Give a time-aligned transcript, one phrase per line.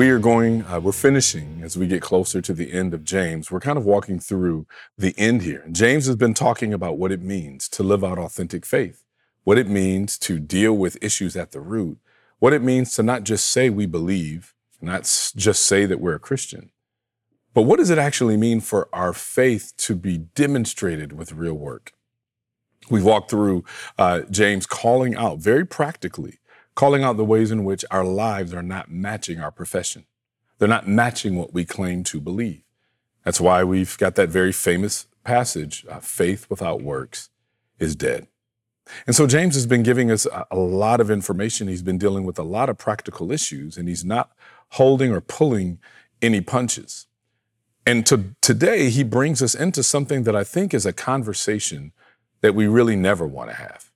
[0.00, 3.50] We are going, uh, we're finishing as we get closer to the end of James.
[3.50, 5.62] We're kind of walking through the end here.
[5.70, 9.04] James has been talking about what it means to live out authentic faith,
[9.44, 11.98] what it means to deal with issues at the root,
[12.38, 15.02] what it means to not just say we believe, not
[15.36, 16.70] just say that we're a Christian,
[17.52, 21.92] but what does it actually mean for our faith to be demonstrated with real work?
[22.88, 23.64] We've walked through
[23.98, 26.38] uh, James calling out very practically
[26.80, 30.06] calling out the ways in which our lives are not matching our profession.
[30.56, 32.62] They're not matching what we claim to believe.
[33.22, 37.28] That's why we've got that very famous passage uh, faith without works
[37.78, 38.28] is dead.
[39.06, 41.68] And so James has been giving us a, a lot of information.
[41.68, 44.30] He's been dealing with a lot of practical issues, and he's not
[44.70, 45.80] holding or pulling
[46.22, 47.08] any punches.
[47.84, 51.92] And to, today, he brings us into something that I think is a conversation
[52.40, 53.92] that we really never want to have.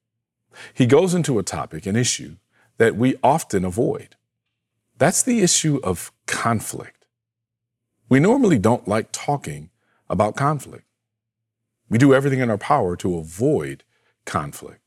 [0.75, 2.37] He goes into a topic, an issue,
[2.79, 4.17] that we often avoid.
[4.99, 7.07] That's the issue of conflict.
[8.09, 9.71] We normally don't like talking
[10.09, 10.85] about conflict.
[11.89, 13.85] We do everything in our power to avoid
[14.25, 14.81] conflict.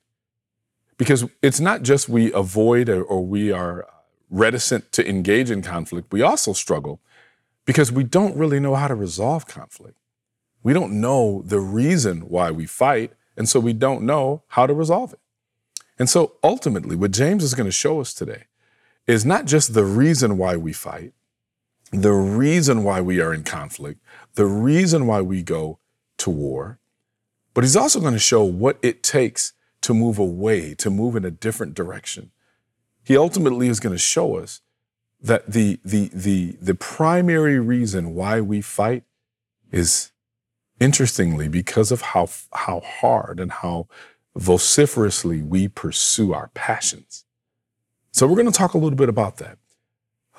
[0.97, 3.87] Because it's not just we avoid or, we are
[4.29, 6.99] reticent to engage in conflict, we also struggle
[7.65, 9.97] because we don't really know how to resolve conflict.
[10.63, 14.73] We don't know the reason why we fight, and so we don't know how to
[14.73, 15.19] resolve it.
[15.99, 18.43] And so ultimately, what James is going to show us today
[19.07, 21.13] is not just the reason why we fight,
[21.91, 24.01] the reason why we are in conflict,
[24.35, 25.79] the reason why we go
[26.17, 26.79] to war,
[27.53, 31.25] but he's also going to show what it takes to move away, to move in
[31.25, 32.31] a different direction.
[33.03, 34.61] He ultimately is going to show us
[35.21, 39.03] that the, the, the, the primary reason why we fight
[39.71, 40.11] is,
[40.79, 43.87] interestingly, because of how, how hard and how
[44.37, 47.25] vociferously we pursue our passions.
[48.11, 49.57] So, we're going to talk a little bit about that.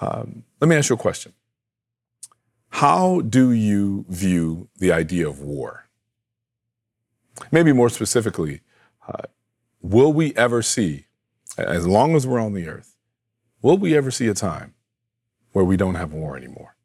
[0.00, 1.32] Um, let me ask you a question
[2.70, 5.88] How do you view the idea of war?
[7.50, 8.62] Maybe more specifically,
[9.06, 9.22] uh,
[9.80, 11.06] will we ever see,
[11.56, 12.96] as long as we're on the earth,
[13.62, 14.74] will we ever see a time
[15.52, 16.76] where we don't have war anymore?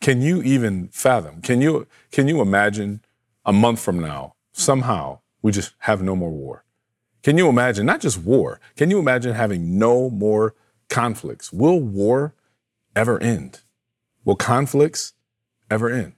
[0.00, 1.40] Can you even fathom?
[1.42, 3.02] Can you, can you imagine
[3.44, 6.64] a month from now, somehow, we just have no more war.
[7.22, 10.54] Can you imagine, not just war, can you imagine having no more
[10.88, 11.52] conflicts?
[11.52, 12.34] Will war
[12.96, 13.60] ever end?
[14.24, 15.12] Will conflicts
[15.70, 16.14] ever end?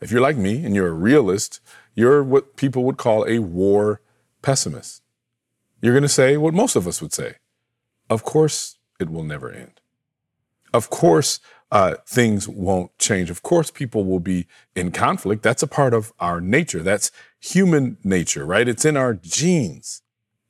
[0.00, 1.60] If you're like me and you're a realist,
[1.94, 4.00] you're what people would call a war
[4.42, 5.02] pessimist.
[5.82, 7.36] You're going to say what most of us would say
[8.08, 9.80] Of course, it will never end.
[10.72, 11.40] Of course,
[11.70, 13.30] uh, things won't change.
[13.30, 15.42] Of course, people will be in conflict.
[15.42, 16.82] That's a part of our nature.
[16.82, 18.68] That's human nature, right?
[18.68, 20.02] It's in our genes.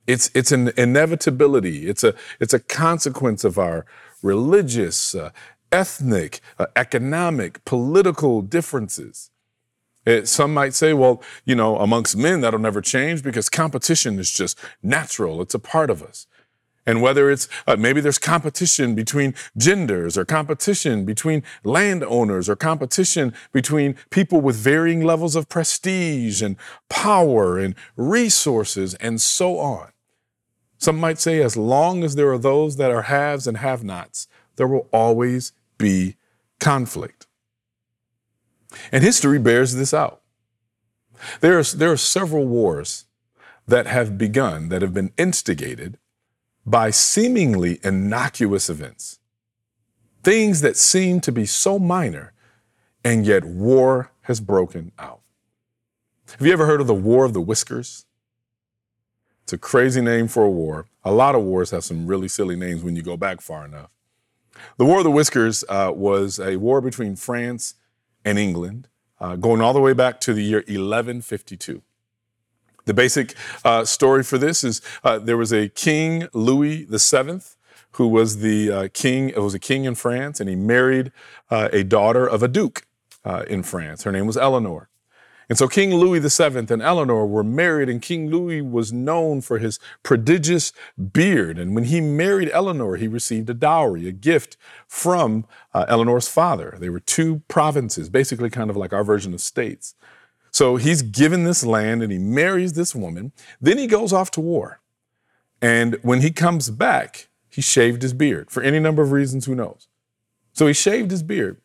[0.07, 1.89] It's it's an inevitability.
[1.89, 3.87] It's a it's a consequence of our
[4.23, 5.31] religious, uh,
[5.71, 9.31] ethnic, uh, economic, political differences.
[10.07, 14.31] It, some might say, well, you know, amongst men that'll never change because competition is
[14.31, 15.43] just natural.
[15.43, 16.27] It's a part of us.
[16.91, 23.33] And whether it's uh, maybe there's competition between genders or competition between landowners or competition
[23.53, 26.57] between people with varying levels of prestige and
[26.89, 29.93] power and resources and so on.
[30.79, 34.27] Some might say, as long as there are those that are haves and have nots,
[34.57, 36.17] there will always be
[36.59, 37.29] conflict.
[38.91, 40.23] And history bears this out.
[41.41, 43.05] There's, there are several wars
[43.69, 46.00] that have begun, that have been instigated
[46.65, 49.19] by seemingly innocuous events,
[50.23, 52.33] things that seem to be so minor,
[53.05, 55.21] and yet war has broken out.
[56.39, 58.05] Have you ever heard of the War of the Whiskers?
[59.43, 60.87] It's a crazy name for a war.
[61.03, 63.91] A lot of wars have some really silly names when you go back far enough.
[64.77, 67.75] The War of the Whiskers uh, was a war between France
[68.25, 71.83] and England, uh, going all the way back to the year 1152.
[72.91, 77.39] The basic uh, story for this is uh, there was a King Louis VII
[77.93, 79.29] who was the uh, king.
[79.29, 81.13] It was a king in France, and he married
[81.53, 82.83] uh, a daughter of a duke
[83.25, 84.03] uh, in France.
[84.03, 84.89] Her name was Eleanor.
[85.49, 89.59] And so King Louis VII and Eleanor were married, and King Louis was known for
[89.59, 90.73] his prodigious
[91.13, 91.61] beard.
[91.61, 94.57] And when he married Eleanor, he received a dowry, a gift
[94.89, 96.77] from uh, Eleanor's father.
[96.81, 99.95] They were two provinces, basically kind of like our version of states.
[100.61, 103.33] So he's given this land and he marries this woman.
[103.63, 104.83] Then he goes off to war.
[105.63, 109.55] And when he comes back, he shaved his beard for any number of reasons, who
[109.55, 109.89] knows.
[110.53, 111.63] So he shaved his beard.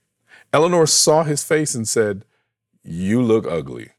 [0.53, 2.23] Eleanor saw his face and said,
[2.85, 3.89] You look ugly.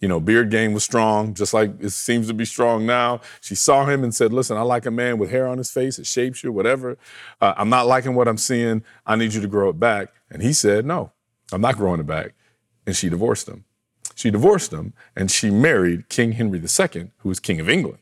[0.00, 3.22] You know, beard game was strong, just like it seems to be strong now.
[3.40, 5.98] She saw him and said, Listen, I like a man with hair on his face,
[5.98, 6.98] it shapes you, whatever.
[7.40, 8.84] Uh, I'm not liking what I'm seeing.
[9.06, 10.12] I need you to grow it back.
[10.28, 11.10] And he said, No,
[11.52, 12.34] I'm not growing it back.
[12.86, 13.64] And she divorced him.
[14.14, 17.98] She divorced him and she married King Henry II, who was King of England.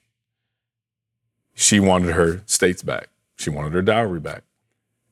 [1.55, 3.09] She wanted her states back.
[3.37, 4.45] She wanted her dowry back.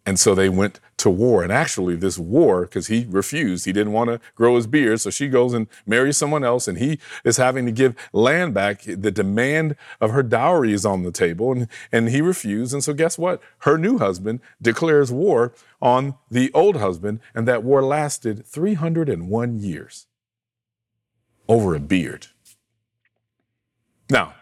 [0.09, 1.43] And so they went to war.
[1.43, 5.03] And actually, this war, because he refused, he didn't want to grow his beard.
[5.03, 8.81] So she goes and marries someone else, and he is having to give land back.
[8.85, 12.73] The demand of her dowry is on the table, and, and he refused.
[12.73, 13.43] And so, guess what?
[13.59, 15.53] Her new husband declares war
[15.83, 20.08] on the old husband, and that war lasted 301 years
[21.49, 22.27] over a beard.
[24.11, 24.35] Now,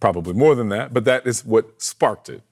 [0.00, 2.42] probably more than that, but that is what sparked it.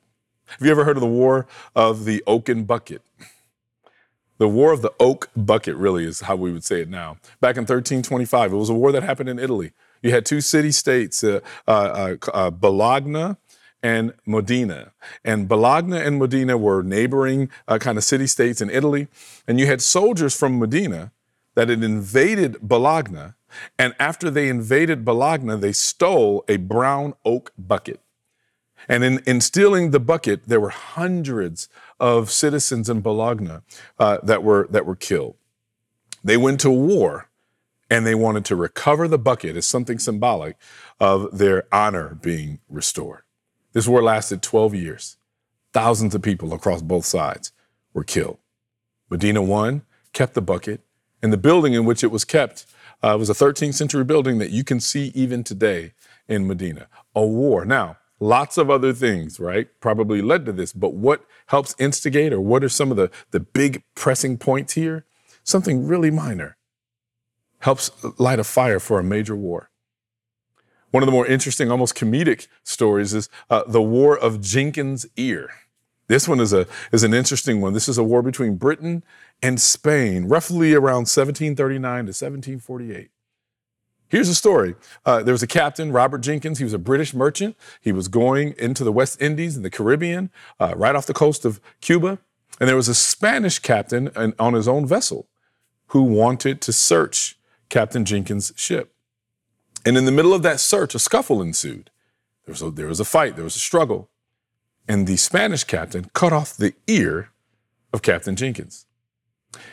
[0.47, 3.03] Have you ever heard of the War of the Oaken Bucket?
[4.39, 7.17] The War of the Oak Bucket really is how we would say it now.
[7.41, 9.73] Back in 1325, it was a war that happened in Italy.
[10.03, 11.71] You had two city states, uh, uh,
[12.25, 13.37] uh, uh Bologna
[13.83, 14.93] and Modena.
[15.25, 19.09] And Bologna and Modena were neighboring uh, kind of city states in Italy.
[19.47, 21.13] And you had soldiers from Modena
[21.55, 23.35] that had invaded Bologna.
[23.79, 28.01] And after they invaded Bologna, they stole a brown oak bucket.
[28.89, 31.69] And in, in stealing the bucket, there were hundreds
[32.01, 33.59] of citizens in Bologna
[33.99, 35.37] uh, that, were, that were killed.
[36.25, 37.29] They went to war
[37.91, 40.57] and they wanted to recover the bucket as something symbolic
[40.99, 43.23] of their honor being restored.
[43.73, 45.17] This war lasted 12 years.
[45.73, 47.53] Thousands of people across both sides
[47.93, 48.39] were killed.
[49.11, 49.83] Medina won,
[50.13, 50.81] kept the bucket,
[51.23, 52.67] and the building in which it was kept
[53.03, 55.93] uh, was a 13th century building that you can see even today
[56.29, 56.89] in Medina.
[57.15, 57.65] A war.
[57.65, 60.73] Now, Lots of other things, right, probably led to this.
[60.73, 65.05] But what helps instigate, or what are some of the, the big pressing points here?
[65.43, 66.57] Something really minor
[67.59, 67.91] helps
[68.21, 69.71] light a fire for a major war.
[70.93, 75.51] One of the more interesting, almost comedic stories is uh, the War of Jenkins' Ear.
[76.07, 77.73] This one is, a, is an interesting one.
[77.73, 79.03] This is a war between Britain
[79.43, 83.11] and Spain, roughly around 1739 to 1748.
[84.09, 84.75] Here's the story.
[85.07, 86.59] Uh, there was a captain, Robert Jenkins.
[86.59, 87.57] He was a British merchant.
[87.81, 90.31] He was going into the West Indies and the Caribbean,
[90.61, 92.19] uh, right off the coast of Cuba.
[92.61, 95.29] And there was a Spanish captain on his own vessel
[95.89, 97.39] who wanted to search
[97.71, 98.95] Captain Jenkins' ship.
[99.85, 101.91] And in the middle of that search, a scuffle ensued.
[102.45, 104.11] There was a, there was a fight, there was a struggle.
[104.87, 107.31] And the Spanish captain cut off the ear
[107.93, 108.87] of Captain Jenkins.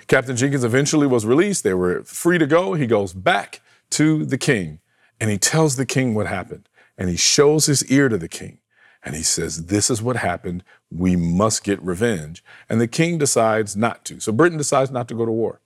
[0.08, 1.64] Captain Jenkins eventually was released.
[1.64, 2.74] They were free to go.
[2.74, 3.62] He goes back
[3.92, 4.80] to the king
[5.20, 6.68] and he tells the king what happened
[6.98, 8.60] and he shows his ear to the king
[9.04, 10.64] and he says, This is what happened.
[10.92, 12.44] We must get revenge.
[12.68, 14.20] And the king decides not to.
[14.20, 15.62] So Britain decides not to go to war.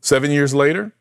[0.00, 0.92] Seven years later,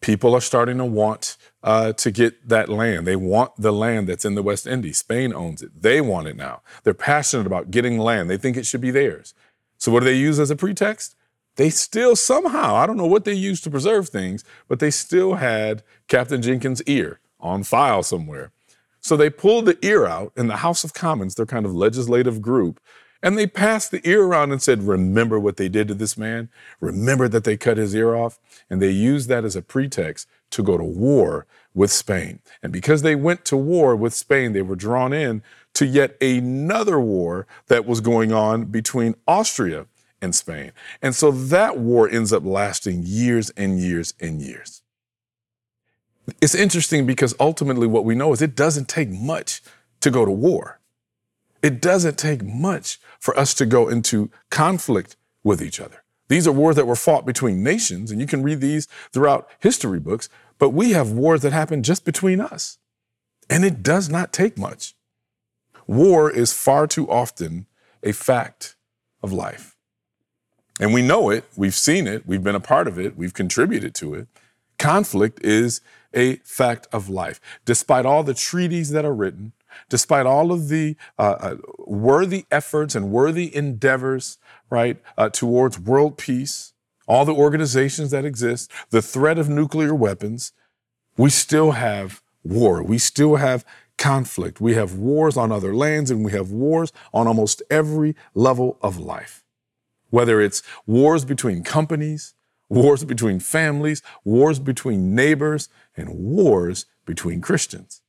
[0.00, 3.06] people are starting to want uh, to get that land.
[3.06, 4.98] They want the land that's in the West Indies.
[4.98, 5.82] Spain owns it.
[5.82, 6.62] They want it now.
[6.84, 8.30] They're passionate about getting land.
[8.30, 9.34] They think it should be theirs.
[9.76, 11.16] So what do they use as a pretext?
[11.60, 15.34] They still somehow, I don't know what they used to preserve things, but they still
[15.34, 18.50] had Captain Jenkins' ear on file somewhere.
[19.00, 22.40] So they pulled the ear out in the House of Commons, their kind of legislative
[22.40, 22.80] group,
[23.22, 26.48] and they passed the ear around and said, Remember what they did to this man?
[26.80, 28.38] Remember that they cut his ear off?
[28.70, 32.40] And they used that as a pretext to go to war with Spain.
[32.62, 35.42] And because they went to war with Spain, they were drawn in
[35.74, 39.84] to yet another war that was going on between Austria
[40.22, 40.72] in Spain.
[41.02, 44.82] And so that war ends up lasting years and years and years.
[46.40, 49.62] It's interesting because ultimately what we know is it doesn't take much
[50.00, 50.80] to go to war.
[51.62, 56.02] It doesn't take much for us to go into conflict with each other.
[56.28, 59.98] These are wars that were fought between nations, and you can read these throughout history
[59.98, 62.78] books, but we have wars that happen just between us.
[63.48, 64.94] And it does not take much.
[65.86, 67.66] War is far too often
[68.02, 68.76] a fact
[69.22, 69.76] of life.
[70.80, 73.94] And we know it, we've seen it, we've been a part of it, we've contributed
[73.96, 74.28] to it.
[74.78, 75.82] Conflict is
[76.14, 77.40] a fact of life.
[77.66, 79.52] Despite all the treaties that are written,
[79.90, 81.56] despite all of the uh, uh,
[81.86, 84.38] worthy efforts and worthy endeavors,
[84.70, 86.72] right, uh, towards world peace,
[87.06, 90.52] all the organizations that exist, the threat of nuclear weapons,
[91.16, 92.82] We still have war.
[92.82, 93.64] We still have
[93.98, 94.60] conflict.
[94.60, 98.98] We have wars on other lands and we have wars on almost every level of
[98.98, 99.39] life.
[100.10, 102.34] Whether it's wars between companies,
[102.68, 108.02] wars between families, wars between neighbors, and wars between Christians.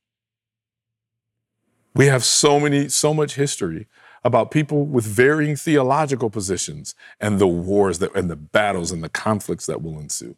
[1.94, 3.86] We have so many, so much history
[4.24, 9.08] about people with varying theological positions and the wars that, and the battles and the
[9.08, 10.36] conflicts that will ensue.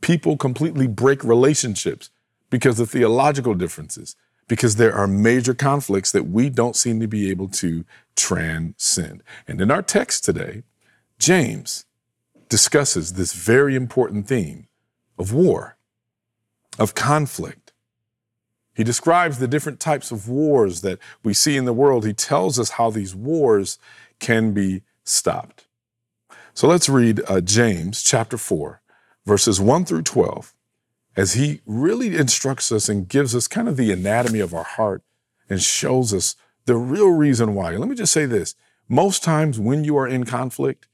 [0.00, 2.10] People completely break relationships
[2.50, 4.16] because of theological differences,
[4.48, 7.84] because there are major conflicts that we don't seem to be able to
[8.16, 9.22] transcend.
[9.46, 10.64] And in our text today,
[11.22, 11.84] James
[12.48, 14.66] discusses this very important theme
[15.16, 15.76] of war,
[16.80, 17.72] of conflict.
[18.74, 22.04] He describes the different types of wars that we see in the world.
[22.04, 23.78] He tells us how these wars
[24.18, 25.68] can be stopped.
[26.54, 28.82] So let's read uh, James chapter 4,
[29.24, 30.52] verses 1 through 12,
[31.16, 35.04] as he really instructs us and gives us kind of the anatomy of our heart
[35.48, 37.76] and shows us the real reason why.
[37.76, 38.56] Let me just say this
[38.88, 40.88] most times when you are in conflict,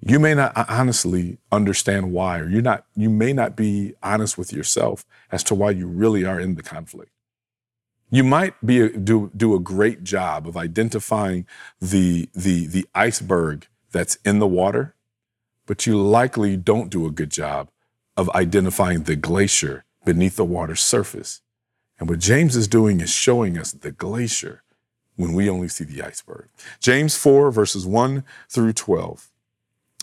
[0.00, 4.36] you may not uh, honestly understand why, or you're not, you may not be honest
[4.36, 7.12] with yourself as to why you really are in the conflict.
[8.10, 11.46] You might be a, do do a great job of identifying
[11.80, 14.94] the the the iceberg that's in the water,
[15.66, 17.68] but you likely don't do a good job
[18.16, 21.42] of identifying the glacier beneath the water's surface.
[22.00, 24.62] And what James is doing is showing us the glacier
[25.16, 26.48] when we only see the iceberg.
[26.80, 29.27] James 4 verses 1 through 12.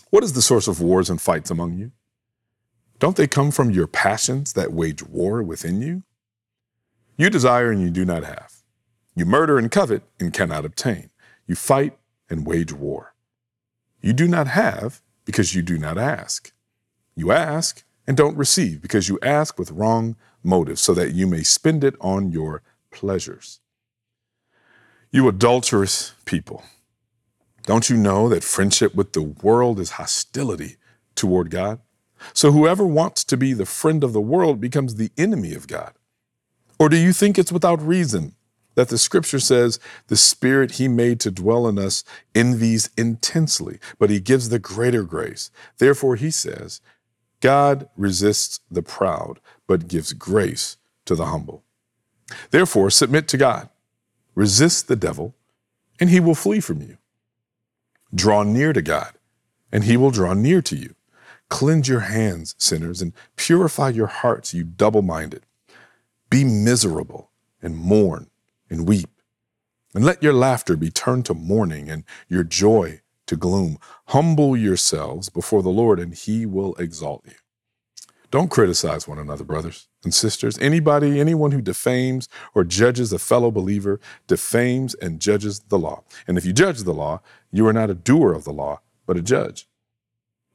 [0.10, 1.92] What is the source of wars and fights among you?
[3.00, 6.04] Don't they come from your passions that wage war within you?
[7.18, 8.54] You desire and you do not have.
[9.16, 11.10] You murder and covet and cannot obtain.
[11.48, 11.98] You fight
[12.30, 13.16] and wage war.
[14.02, 16.54] You do not have because you do not ask.
[17.16, 21.42] You ask and don't receive because you ask with wrong motives so that you may
[21.42, 23.60] spend it on your pleasures.
[25.12, 26.64] You adulterous people.
[27.66, 30.78] Don't you know that friendship with the world is hostility
[31.16, 31.80] toward God?
[32.34, 35.94] So whoever wants to be the friend of the world becomes the enemy of God.
[36.80, 38.36] Or do you think it's without reason
[38.76, 42.04] that the scripture says the spirit he made to dwell in us
[42.34, 45.50] envies intensely, but he gives the greater grace?
[45.78, 46.82] Therefore, he says,
[47.40, 51.64] God resists the proud, but gives grace to the humble.
[52.52, 53.70] Therefore, submit to God,
[54.34, 55.36] resist the devil,
[56.00, 56.98] and he will flee from you.
[58.16, 59.14] Draw near to God,
[59.72, 60.96] and he will draw near to you.
[61.50, 65.46] Cleanse your hands, sinners, and purify your hearts, you double minded.
[66.30, 67.32] Be miserable
[67.62, 68.30] and mourn
[68.70, 69.10] and weep.
[69.94, 73.78] And let your laughter be turned to mourning and your joy to gloom.
[74.08, 77.34] Humble yourselves before the Lord, and he will exalt you.
[78.36, 80.58] Don't criticize one another, brothers and sisters.
[80.58, 86.04] Anybody, anyone who defames or judges a fellow believer defames and judges the law.
[86.28, 89.16] And if you judge the law, you are not a doer of the law, but
[89.16, 89.70] a judge.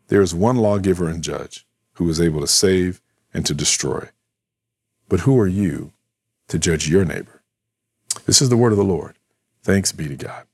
[0.08, 3.00] There is one lawgiver and judge who is able to save
[3.32, 4.10] and to destroy.
[5.08, 5.94] But who are you
[6.48, 7.40] to judge your neighbor?
[8.26, 9.16] This is the word of the Lord.
[9.62, 10.44] Thanks be to God.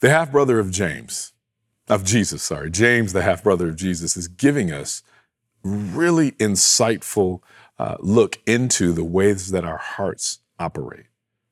[0.00, 1.34] The half brother of James,
[1.88, 5.02] of Jesus, sorry, James, the half brother of Jesus, is giving us
[5.62, 7.40] really insightful
[7.78, 11.06] uh, look into the ways that our hearts operate,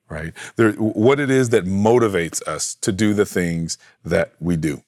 [0.08, 0.32] right?
[0.56, 4.82] There, what it is that motivates us to do the things that we do.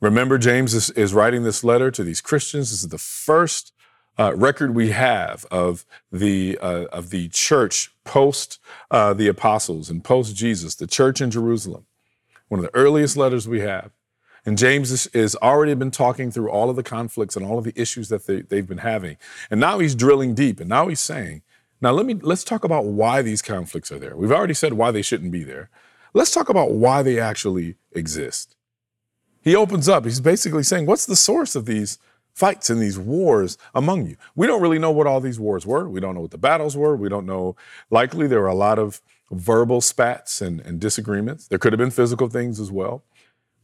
[0.00, 2.70] Remember, James is, is writing this letter to these Christians.
[2.70, 3.72] This is the first
[4.18, 10.04] uh, record we have of the uh, of the church post uh, the apostles and
[10.04, 11.86] post Jesus, the church in Jerusalem.
[12.48, 13.90] One of the earliest letters we have.
[14.46, 17.72] And James is, already been talking through all of the conflicts and all of the
[17.80, 19.16] issues that they, they've been having.
[19.50, 20.60] And now he's drilling deep.
[20.60, 21.42] And now he's saying,
[21.80, 24.16] now let me let's talk about why these conflicts are there.
[24.16, 25.70] We've already said why they shouldn't be there.
[26.12, 28.54] Let's talk about why they actually exist.
[29.42, 30.04] He opens up.
[30.04, 31.98] He's basically saying, what's the source of these
[32.32, 34.16] fights and these wars among you?
[34.34, 35.88] We don't really know what all these wars were.
[35.88, 36.96] We don't know what the battles were.
[36.96, 37.56] We don't know.
[37.90, 41.48] Likely there were a lot of verbal spats and, and disagreements.
[41.48, 43.02] There could have been physical things as well.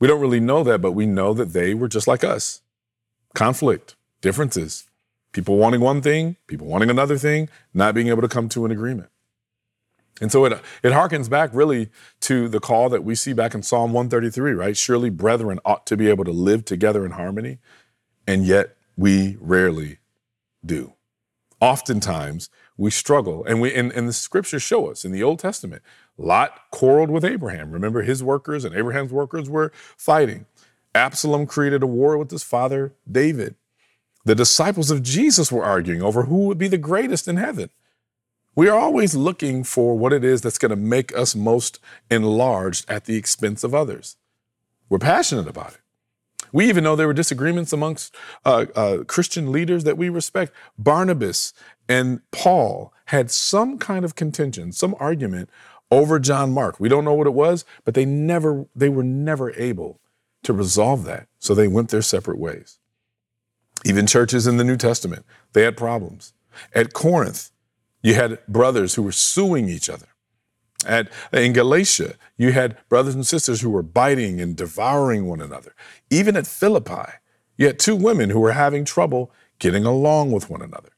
[0.01, 2.63] We don't really know that, but we know that they were just like us
[3.35, 4.87] conflict, differences,
[5.33, 8.73] people wanting one thing, people wanting another thing, not being able to come to an
[8.73, 9.09] agreement.
[10.21, 10.53] And so it,
[10.83, 11.89] it harkens back really
[12.21, 14.77] to the call that we see back in Psalm 133, right?
[14.77, 17.59] Surely brethren ought to be able to live together in harmony,
[18.27, 19.99] and yet we rarely
[20.65, 20.95] do.
[21.61, 25.83] Oftentimes we struggle, and we and, and the scriptures show us in the Old Testament
[26.21, 27.71] Lot quarreled with Abraham.
[27.71, 30.45] Remember, his workers and Abraham's workers were fighting.
[30.95, 33.55] Absalom created a war with his father David.
[34.27, 37.71] The disciples of Jesus were arguing over who would be the greatest in heaven.
[38.55, 41.79] We are always looking for what it is that's going to make us most
[42.11, 44.17] enlarged at the expense of others.
[44.91, 45.81] We're passionate about it.
[46.53, 50.53] We even know there were disagreements amongst uh, uh, Christian leaders that we respect.
[50.77, 51.55] Barnabas
[51.89, 55.49] and Paul had some kind of contention, some argument
[55.91, 56.79] over John Mark.
[56.79, 60.01] We don't know what it was, but they never, they were never able
[60.45, 61.29] to resolve that.
[61.39, 62.79] So they went their separate ways.
[63.85, 66.33] Even churches in the New Testament, they had problems.
[66.75, 67.51] At Corinth,
[68.03, 70.07] you had brothers who were suing each other.
[70.87, 75.75] At, in Galatia, you had brothers and sisters who were biting and devouring one another.
[76.09, 77.13] Even at Philippi,
[77.57, 80.91] you had two women who were having trouble getting along with one another.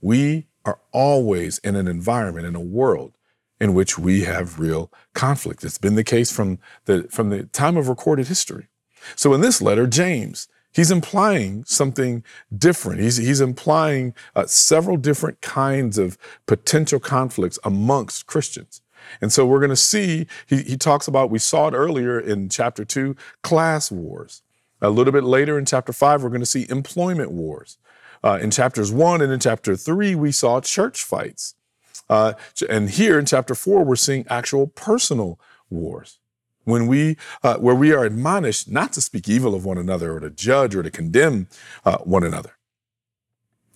[0.00, 3.12] We are always in an environment, in a world
[3.60, 5.62] in which we have real conflict.
[5.64, 8.68] It's been the case from the, from the time of recorded history.
[9.16, 12.24] So in this letter, James, he's implying something
[12.56, 13.00] different.
[13.00, 18.80] He's, he's implying uh, several different kinds of potential conflicts amongst Christians.
[19.20, 22.48] And so we're going to see, he, he talks about, we saw it earlier in
[22.48, 24.42] chapter two, class wars.
[24.80, 27.78] A little bit later in chapter five, we're going to see employment wars.
[28.22, 31.54] Uh, in chapters one and in chapter three, we saw church fights.
[32.10, 32.34] Uh,
[32.68, 35.40] and here in chapter four, we're seeing actual personal
[35.70, 36.18] wars.
[36.64, 40.20] When we, uh, where we are admonished not to speak evil of one another or
[40.20, 41.48] to judge or to condemn
[41.84, 42.56] uh, one another.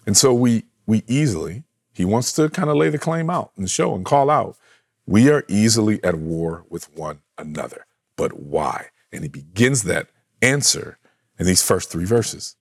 [0.06, 1.62] And so we, we easily,
[1.94, 4.58] he wants to kind of lay the claim out and show and call out
[5.06, 7.86] we are easily at war with one another.
[8.16, 8.88] But why?
[9.12, 10.08] And he begins that
[10.40, 10.98] answer
[11.38, 12.56] in these first three verses.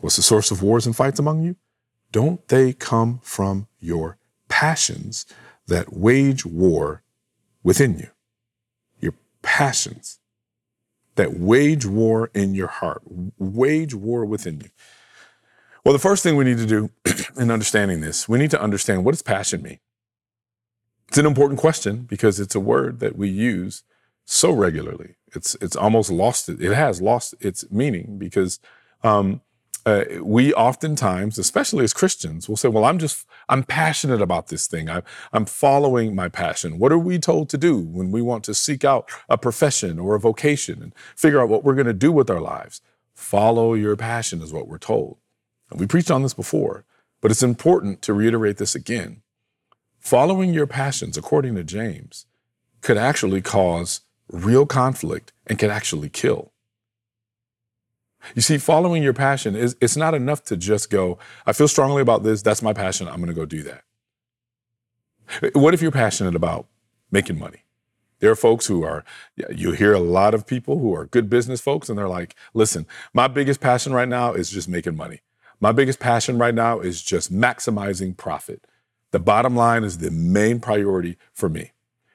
[0.00, 1.56] What's the source of wars and fights among you?
[2.10, 4.18] Don't they come from your
[4.52, 5.24] passions
[5.66, 7.02] that wage war
[7.62, 8.10] within you?
[9.00, 10.20] Your passions
[11.14, 13.02] that wage war in your heart,
[13.38, 14.68] wage war within you.
[15.84, 16.90] Well, the first thing we need to do
[17.38, 19.78] in understanding this, we need to understand what does passion mean?
[21.08, 23.84] It's an important question because it's a word that we use
[24.26, 25.16] so regularly.
[25.34, 26.60] It's it's almost lost it.
[26.60, 28.60] Has lost its meaning because
[29.02, 29.40] um,
[29.86, 34.66] uh, we oftentimes, especially as Christians, will say, "Well, I'm just I'm passionate about this
[34.68, 34.90] thing.
[34.90, 38.54] I, I'm following my passion." What are we told to do when we want to
[38.54, 42.12] seek out a profession or a vocation and figure out what we're going to do
[42.12, 42.80] with our lives?
[43.14, 45.18] Follow your passion is what we're told.
[45.70, 46.84] And we preached on this before,
[47.20, 49.22] but it's important to reiterate this again
[50.00, 52.26] Following your passions, according to James,
[52.82, 56.51] could actually cause real conflict and could actually kill.
[58.34, 62.02] You see, following your passion is it's not enough to just go, I feel strongly
[62.02, 63.84] about this, that's my passion, I'm gonna go do that.
[65.54, 66.66] What if you're passionate about
[67.10, 67.64] making money?
[68.20, 69.04] There are folks who are,
[69.34, 72.86] you hear a lot of people who are good business folks, and they're like, listen,
[73.12, 75.20] my biggest passion right now is just making money.
[75.60, 78.64] My biggest passion right now is just maximizing profit.
[79.10, 81.72] The bottom line is the main priority for me.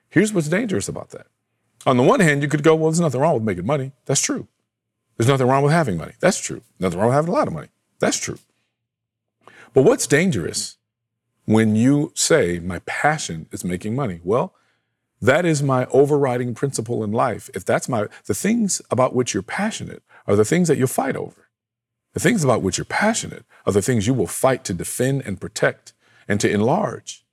[0.10, 1.28] Here's what's dangerous about that.
[1.86, 3.92] On the one hand, you could go, well, there's nothing wrong with making money.
[4.06, 4.48] That's true.
[5.18, 6.14] There's nothing wrong with having money.
[6.20, 6.62] That's true.
[6.80, 7.70] Nothing wrong with having a lot of money.
[8.00, 8.38] That's true.
[9.74, 10.78] But what's dangerous
[11.46, 14.20] when you say, my passion is making money?
[14.24, 14.54] Well,
[15.22, 17.50] that is my overriding principle in life.
[17.56, 21.16] If that's my, the things about which you're passionate are the things that you'll fight
[21.16, 21.50] over.
[22.14, 25.42] The things about which you're passionate are the things you will fight to defend and
[25.42, 25.94] protect
[26.28, 27.26] and to enlarge.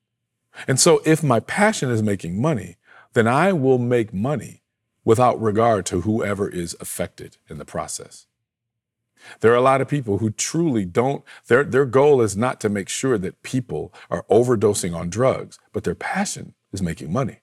[0.66, 2.76] And so if my passion is making money,
[3.12, 4.62] then I will make money
[5.04, 8.26] without regard to whoever is affected in the process.
[9.40, 12.68] There are a lot of people who truly don't, their, their goal is not to
[12.68, 17.40] make sure that people are overdosing on drugs, but their passion is making money.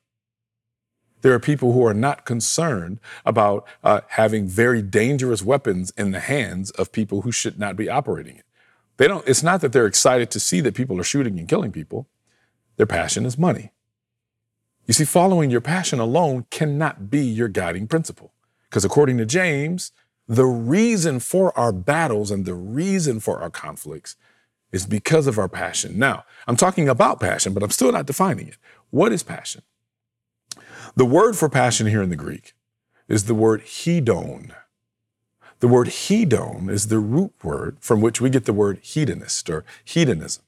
[1.22, 6.20] There are people who are not concerned about uh, having very dangerous weapons in the
[6.20, 8.46] hands of people who should not be operating it.
[8.98, 11.72] They don't, it's not that they're excited to see that people are shooting and killing
[11.72, 12.08] people.
[12.78, 13.72] Their passion is money.
[14.92, 18.34] You see, following your passion alone cannot be your guiding principle.
[18.70, 19.94] Because according to James,
[20.28, 24.18] the reason for our battles and the reason for our conflicts
[24.74, 25.98] is because of our passion.
[25.98, 28.58] Now, I'm talking about passion, but I'm still not defining it.
[28.90, 29.62] What is passion?
[30.98, 32.54] The word for passion here in the Greek
[33.08, 34.54] is the word hedon.
[35.62, 39.64] The word hedon is the root word from which we get the word hedonist or
[39.86, 40.44] hedonism.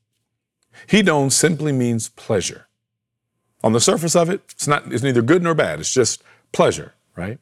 [0.87, 2.67] Hedon simply means pleasure.
[3.63, 5.79] On the surface of it, it's not it's neither good nor bad.
[5.79, 7.39] It's just pleasure, right?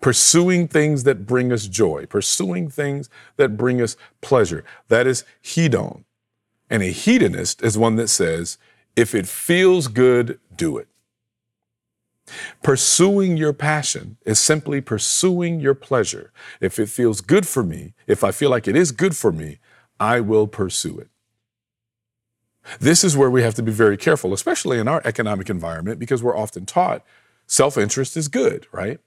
[0.00, 4.64] Pursuing things that bring us joy, pursuing things that bring us pleasure.
[4.88, 6.04] That is hedon.
[6.68, 8.58] And a hedonist is one that says,
[8.96, 10.88] if it feels good, do it.
[12.62, 16.32] Pursuing your passion is simply pursuing your pleasure.
[16.60, 19.58] If it feels good for me, if I feel like it is good for me,
[20.00, 21.08] I will pursue it.
[22.80, 26.22] This is where we have to be very careful, especially in our economic environment, because
[26.22, 27.04] we're often taught
[27.46, 29.00] self interest is good, right?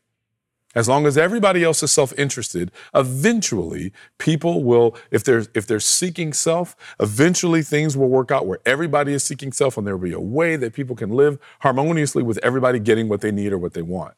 [0.75, 6.33] As long as everybody else is self-interested, eventually people will, if they're if they're seeking
[6.33, 10.13] self, eventually things will work out where everybody is seeking self, and there will be
[10.13, 13.73] a way that people can live harmoniously with everybody getting what they need or what
[13.73, 14.13] they want.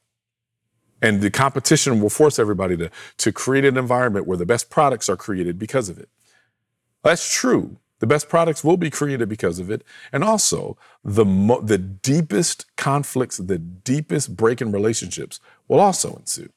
[1.01, 5.07] And the competition will force everybody to, to create an environment where the best products
[5.07, 6.09] are created because of it.
[7.03, 7.77] That's true.
[7.99, 9.83] The best products will be created because of it.
[10.11, 16.49] And also, the, mo- the deepest conflicts, the deepest break in relationships will also ensue.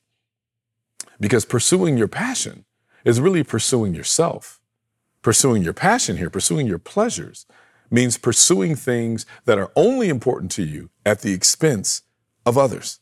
[1.20, 2.64] Because pursuing your passion
[3.05, 4.61] is really pursuing yourself.
[5.20, 7.46] Pursuing your passion here, pursuing your pleasures,
[7.90, 12.02] means pursuing things that are only important to you at the expense
[12.44, 13.00] of others.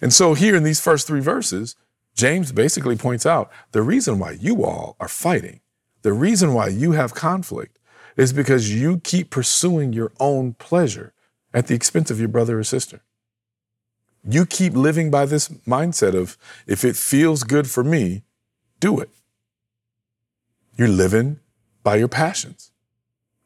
[0.00, 1.76] And so, here in these first three verses,
[2.14, 5.60] James basically points out the reason why you all are fighting,
[6.04, 7.80] the reason why you have conflict,
[8.16, 11.12] is because you keep pursuing your own pleasure
[11.52, 13.02] at the expense of your brother or sister
[14.26, 18.22] you keep living by this mindset of if it feels good for me,
[18.80, 19.10] do it.
[20.76, 21.40] You're living
[21.82, 22.70] by your passions.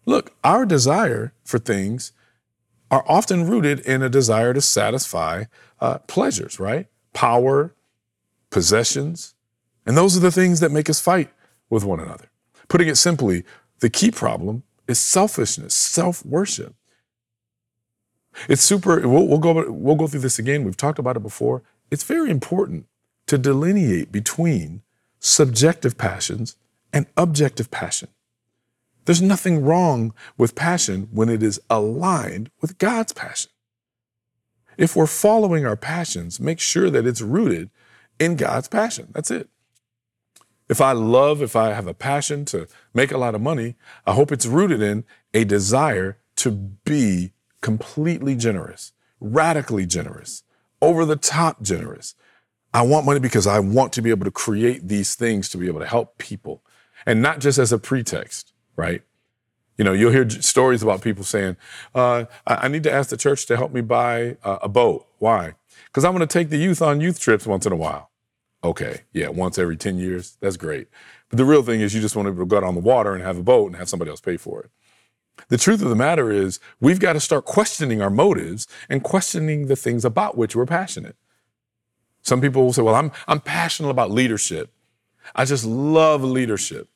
[0.07, 2.13] Look, our desire for things
[2.91, 5.45] are often rooted in a desire to satisfy
[5.81, 6.87] uh, pleasures, right?
[7.13, 7.75] Power,
[8.51, 9.35] possessions.
[9.85, 11.31] And those are the things that make us fight
[11.69, 12.31] with one another.
[12.69, 13.45] Putting it simply,
[13.81, 16.75] the key problem is selfishness, self worship.
[18.49, 19.07] It's super.
[19.09, 19.71] We'll, we'll, go.
[19.71, 20.65] We'll go through this again.
[20.65, 21.63] We've talked about it before.
[21.91, 22.87] It's very important
[23.27, 24.83] to delineate between
[25.19, 26.57] subjective passions
[26.93, 28.09] and objective passion.
[29.05, 33.51] There's nothing wrong with passion when it is aligned with God's passion.
[34.77, 37.71] If we're following our passions, make sure that it's rooted
[38.21, 39.09] in God's passion.
[39.13, 39.49] That's it.
[40.69, 43.77] If I love, if I have a passion to make a lot of money,
[44.07, 50.43] I hope it's rooted in a desire to be completely generous, radically generous,
[50.81, 52.15] over the top generous.
[52.73, 55.67] I want money because I want to be able to create these things to be
[55.69, 56.63] able to help people
[57.07, 59.03] and not just as a pretext, right?
[59.79, 61.57] You know, you'll hear stories about people saying,
[61.95, 65.07] uh, I-, need to ask the church to help me buy uh, a boat.
[65.19, 65.55] Why?
[65.87, 68.11] Because I'm going to take the youth on youth trips once in a while.
[68.65, 70.37] Okay, yeah, once every 10 years.
[70.41, 70.89] That's great.
[71.29, 73.23] But the real thing is you just want to go out on the water and
[73.23, 74.71] have a boat and have somebody else pay for it.
[75.49, 79.69] The truth of the matter is, we've got to start questioning our motives and questioning
[79.69, 81.17] the things about which we're passionate.
[82.23, 84.73] Some people will say, Well, I'm, I'm passionate about leadership.
[85.35, 86.89] I just love leadership.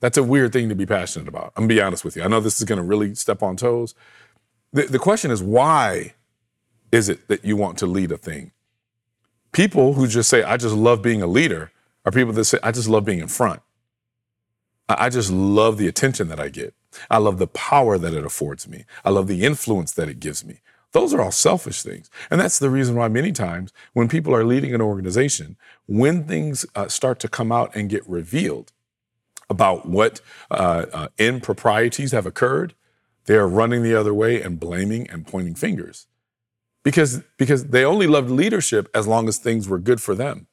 [0.00, 1.52] That's a weird thing to be passionate about.
[1.56, 2.22] I'm gonna be honest with you.
[2.22, 3.94] I know this is gonna really step on toes.
[4.72, 6.14] The, the question is, why
[6.92, 8.52] is it that you want to lead a thing?
[9.58, 11.72] People who just say, I just love being a leader,
[12.04, 13.60] are people that say, I just love being in front.
[14.88, 16.74] I, just love the attention that I get.
[17.10, 18.84] I love the power that it affords me.
[19.04, 20.60] I love the influence that it gives me.
[20.92, 22.08] Those are all selfish things.
[22.30, 26.64] And that's the reason why many times when people are leading an organization, when things
[26.76, 28.70] uh, start to come out and get revealed
[29.50, 30.20] about what
[30.52, 32.74] uh, uh, improprieties have occurred,
[33.24, 36.06] they are running the other way and blaming and pointing fingers.
[36.82, 40.46] Because, because they only loved leadership as long as things were good for them.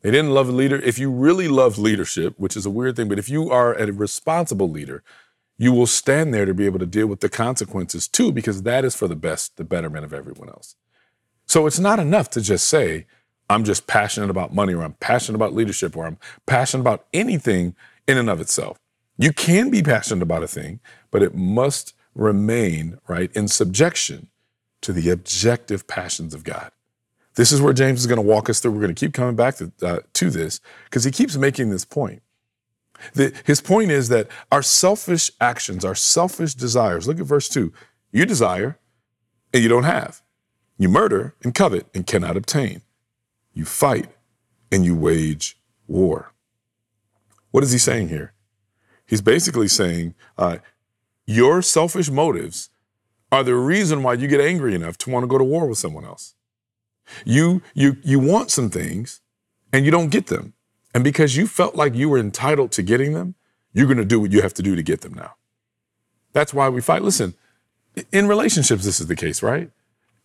[0.00, 0.76] They didn't love a leader.
[0.76, 3.92] If you really love leadership, which is a weird thing, but if you are a
[3.92, 5.04] responsible leader,
[5.58, 8.84] you will stand there to be able to deal with the consequences too, because that
[8.84, 10.74] is for the best, the betterment of everyone else.
[11.46, 13.06] So it's not enough to just say,
[13.48, 17.76] I'm just passionate about money or I'm passionate about leadership or I'm passionate about anything
[18.08, 18.78] in and of itself.
[19.18, 20.80] You can be passionate about a thing,
[21.12, 24.28] but it must remain, right, in subjection
[24.82, 26.70] to the objective passions of God.
[27.34, 28.72] This is where James is going to walk us through.
[28.72, 31.84] We're going to keep coming back to, uh, to this because he keeps making this
[31.84, 32.22] point.
[33.14, 37.72] The, his point is that our selfish actions, our selfish desires, look at verse 2.
[38.12, 38.78] You desire
[39.52, 40.22] and you don't have.
[40.78, 42.82] You murder and covet and cannot obtain.
[43.54, 44.08] You fight
[44.70, 46.32] and you wage war.
[47.50, 48.32] What is he saying here?
[49.06, 50.58] He's basically saying uh,
[51.26, 52.70] your selfish motives
[53.32, 55.78] are the reason why you get angry enough to want to go to war with
[55.78, 56.34] someone else.
[57.24, 59.22] You, you, you want some things
[59.72, 60.52] and you don't get them.
[60.94, 63.34] And because you felt like you were entitled to getting them,
[63.72, 65.34] you're going to do what you have to do to get them now.
[66.34, 67.02] That's why we fight.
[67.02, 67.34] Listen,
[68.12, 69.70] in relationships, this is the case, right?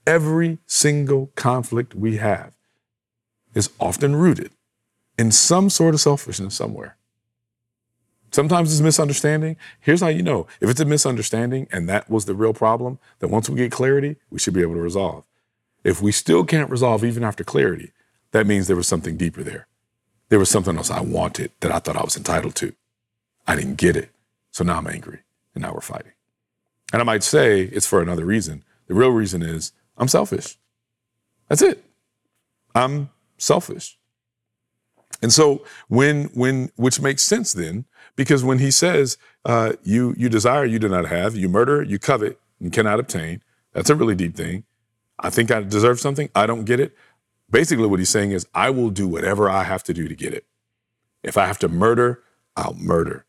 [0.05, 2.53] Every single conflict we have
[3.55, 4.51] is often rooted
[5.17, 6.96] in some sort of selfishness somewhere.
[8.31, 9.57] Sometimes it's misunderstanding.
[9.79, 13.29] Here's how you know if it's a misunderstanding and that was the real problem, that
[13.29, 15.23] once we get clarity, we should be able to resolve.
[15.83, 17.91] If we still can't resolve even after clarity,
[18.31, 19.67] that means there was something deeper there
[20.29, 22.73] there was something else I wanted that I thought I was entitled to.
[23.47, 24.11] I didn't get it.
[24.51, 25.19] So now I'm angry
[25.53, 26.11] and now we're fighting.
[26.91, 28.63] And I might say it's for another reason.
[28.87, 30.57] The real reason is I'm selfish.
[31.47, 31.83] That's it.
[32.75, 33.97] I'm selfish.
[35.21, 37.85] And so when when which makes sense then,
[38.17, 41.97] because when he says uh, you you desire you do not have, you murder, you
[41.97, 44.65] covet, and cannot obtain, that's a really deep thing.
[45.19, 46.29] I think I deserve something.
[46.35, 46.95] I don't get it.
[47.49, 50.33] Basically, what he's saying is, I will do whatever I have to do to get
[50.33, 50.45] it.
[51.23, 52.21] If I have to murder,
[52.57, 53.25] I'll murder.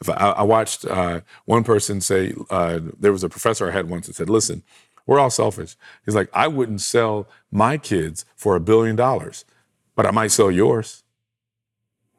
[0.00, 3.88] If I, I watched uh, one person say, uh, there was a professor I had
[3.88, 4.62] once that said, listen,
[5.06, 5.76] we're all selfish.
[6.04, 9.44] He's like, I wouldn't sell my kids for a billion dollars,
[9.94, 11.04] but I might sell yours.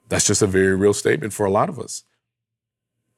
[0.09, 2.03] That's just a very real statement for a lot of us.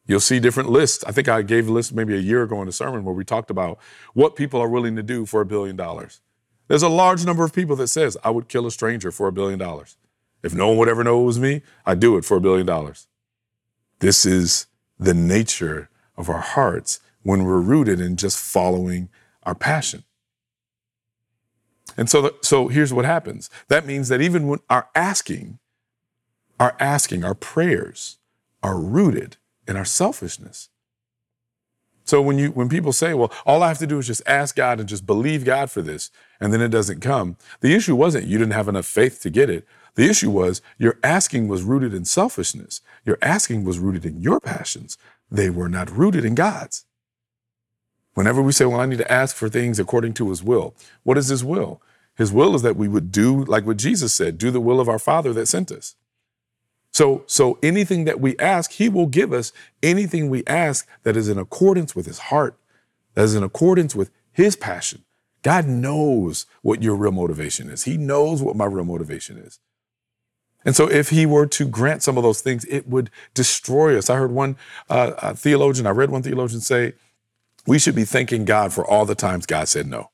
[0.05, 1.03] You'll see different lists.
[1.05, 3.23] I think I gave a list maybe a year ago in a sermon where we
[3.23, 3.79] talked about
[4.13, 6.19] what people are willing to do for a billion dollars.
[6.67, 9.31] There's a large number of people that says, I would kill a stranger for a
[9.31, 9.97] billion dollars.
[10.41, 12.65] If no one would ever know it was me, I'd do it for a billion
[12.65, 13.07] dollars.
[13.99, 14.67] This is
[14.99, 19.09] the nature of our hearts when we're rooted in just following
[19.43, 20.03] our passion.
[21.95, 23.49] And so, the, so here's what happens.
[23.69, 25.59] That means that even when our asking,
[26.59, 28.17] our asking, our prayers
[28.61, 30.69] are rooted in our selfishness.
[32.05, 34.55] So when you when people say, "Well, all I have to do is just ask
[34.55, 38.27] God and just believe God for this," and then it doesn't come, the issue wasn't
[38.27, 39.65] you didn't have enough faith to get it.
[39.95, 42.81] The issue was your asking was rooted in selfishness.
[43.05, 44.97] Your asking was rooted in your passions.
[45.31, 46.85] They were not rooted in God's.
[48.15, 51.17] Whenever we say, "Well, I need to ask for things according to His will," what
[51.17, 51.81] is His will?
[52.15, 54.89] His will is that we would do like what Jesus said: "Do the will of
[54.89, 55.95] our Father that sent us."
[56.93, 59.51] So, so anything that we ask, he will give us
[59.81, 62.55] anything we ask that is in accordance with his heart,
[63.15, 65.03] that is in accordance with his passion.
[65.41, 67.83] God knows what your real motivation is.
[67.83, 69.59] He knows what my real motivation is.
[70.63, 74.09] And so, if he were to grant some of those things, it would destroy us.
[74.09, 74.55] I heard one
[74.89, 76.93] uh, theologian, I read one theologian say,
[77.65, 80.11] we should be thanking God for all the times God said no.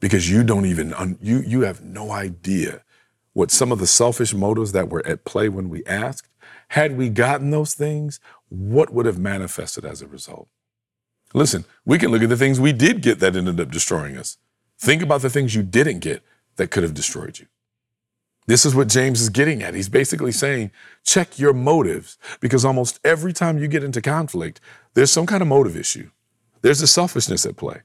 [0.00, 2.82] Because you don't even, you, you have no idea
[3.32, 6.28] what some of the selfish motives that were at play when we asked,
[6.68, 10.48] had we gotten those things, what would have manifested as a result?
[11.34, 14.38] Listen, we can look at the things we did get that ended up destroying us.
[14.78, 16.22] Think about the things you didn't get
[16.56, 17.46] that could have destroyed you.
[18.46, 19.74] This is what James is getting at.
[19.74, 20.72] He's basically saying,
[21.04, 24.60] check your motives, because almost every time you get into conflict,
[24.94, 26.10] there's some kind of motive issue.
[26.60, 27.82] There's a selfishness at play.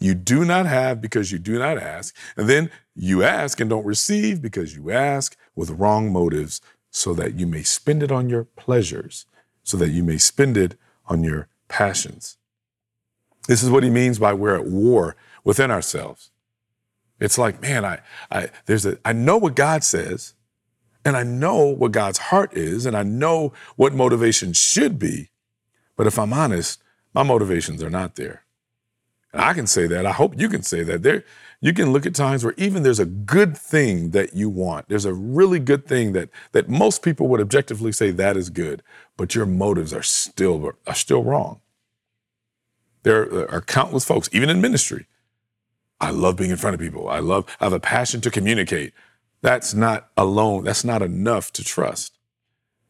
[0.00, 2.16] You do not have because you do not ask.
[2.36, 6.60] And then you ask and don't receive because you ask with wrong motives
[6.90, 9.26] so that you may spend it on your pleasures,
[9.62, 12.38] so that you may spend it on your passions.
[13.46, 16.30] This is what he means by we're at war within ourselves.
[17.20, 20.34] It's like, man, I, I, there's a, I know what God says,
[21.04, 25.30] and I know what God's heart is, and I know what motivation should be.
[25.96, 26.82] But if I'm honest,
[27.12, 28.44] my motivations are not there.
[29.32, 30.06] And I can say that.
[30.06, 31.02] I hope you can say that.
[31.02, 31.24] There,
[31.60, 34.88] you can look at times where even there's a good thing that you want.
[34.88, 38.82] There's a really good thing that that most people would objectively say that is good,
[39.16, 41.60] but your motives are still are still wrong.
[43.02, 45.06] There are countless folks, even in ministry.
[46.00, 47.08] I love being in front of people.
[47.08, 48.92] I love, I have a passion to communicate.
[49.42, 50.64] That's not alone.
[50.64, 52.18] That's not enough to trust.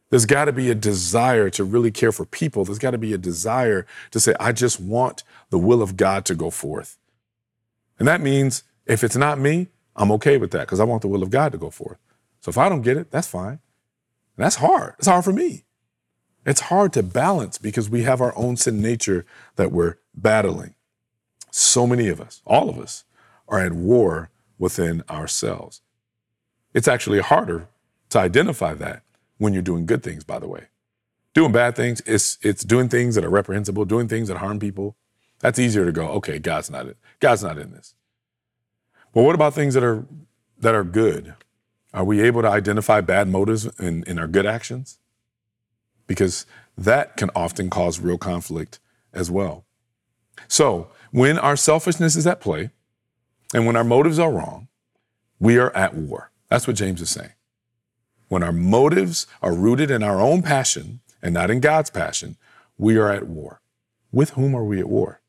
[0.09, 2.65] There's got to be a desire to really care for people.
[2.65, 6.25] There's got to be a desire to say, I just want the will of God
[6.25, 6.97] to go forth.
[7.99, 11.07] And that means if it's not me, I'm okay with that because I want the
[11.07, 11.99] will of God to go forth.
[12.39, 13.59] So if I don't get it, that's fine.
[14.37, 14.95] And that's hard.
[14.97, 15.65] It's hard for me.
[16.45, 19.25] It's hard to balance because we have our own sin nature
[19.57, 20.73] that we're battling.
[21.51, 23.03] So many of us, all of us,
[23.47, 25.81] are at war within ourselves.
[26.73, 27.67] It's actually harder
[28.09, 29.03] to identify that
[29.37, 30.67] when you're doing good things, by the way.
[31.33, 34.95] Doing bad things, it's it's doing things that are reprehensible, doing things that harm people.
[35.41, 36.97] That's easier to go, okay, God's not it.
[37.19, 37.95] God's not in this.
[39.13, 40.05] But what about things that are
[40.59, 41.33] that are good?
[41.93, 44.99] Are we able to identify bad motives in, in our good actions?
[46.07, 46.45] Because
[46.77, 48.79] that can often cause real conflict
[49.13, 49.65] as well.
[50.47, 52.69] So when our selfishness is at play
[53.53, 54.69] and when our motives are wrong,
[55.39, 56.31] we are at war.
[56.49, 57.33] That's what James is saying.
[58.29, 62.37] When our motives are rooted in our own passion and not in God's passion,
[62.77, 63.61] we are at war.
[64.11, 65.20] With whom are we at war?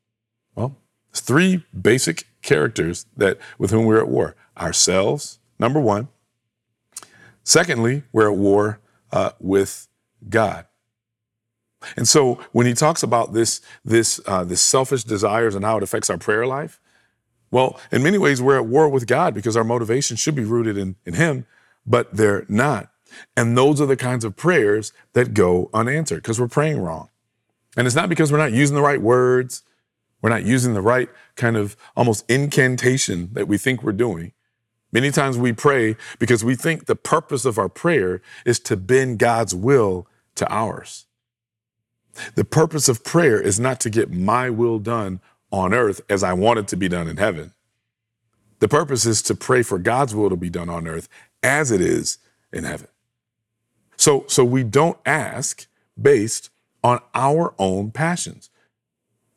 [0.55, 0.77] Well,
[1.13, 4.35] three basic characters that with whom we're at war.
[4.57, 6.09] Ourselves, number one.
[7.43, 8.79] Secondly, we're at war
[9.11, 9.87] uh, with
[10.29, 10.65] God.
[11.97, 15.83] And so when he talks about this, this, uh, this selfish desires and how it
[15.83, 16.79] affects our prayer life,
[17.51, 20.77] well, in many ways, we're at war with God because our motivation should be rooted
[20.77, 21.45] in, in him,
[21.85, 22.89] but they're not.
[23.37, 27.09] And those are the kinds of prayers that go unanswered because we're praying wrong.
[27.77, 29.61] And it's not because we're not using the right words,
[30.23, 34.31] we're not using the right kind of almost incantation that we think we're doing.
[34.93, 39.19] Many times we pray because we think the purpose of our prayer is to bend
[39.19, 41.05] God's will to ours.
[42.35, 45.19] The purpose of prayer is not to get my will done
[45.51, 47.51] on earth as I want it to be done in heaven.
[48.59, 51.09] The purpose is to pray for God's will to be done on earth
[51.41, 52.19] as it is
[52.53, 52.87] in heaven.
[53.97, 55.67] So, so we don't ask
[56.01, 56.49] based
[56.81, 58.49] on our own passions.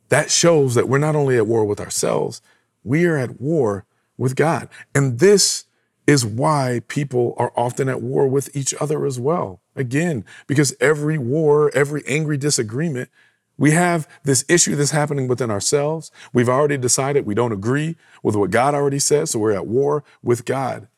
[0.09, 2.43] That shows that we're not only at war with ourselves,
[2.85, 4.69] we are at war with God.
[4.95, 5.65] And this
[6.07, 9.61] is why people are often at war with each other as well.
[9.75, 13.11] Again, because every war, every angry disagreement,
[13.59, 16.11] we have this issue that's happening within ourselves.
[16.33, 20.05] We've already decided we don't agree with what God already says, so we're at war
[20.23, 20.89] with God.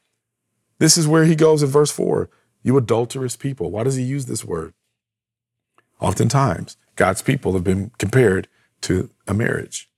[0.79, 2.29] This is where he goes in verse 4
[2.62, 3.71] You adulterous people.
[3.71, 4.75] Why does he use this word?
[6.01, 8.49] Oftentimes, God's people have been compared
[8.82, 9.90] to a marriage.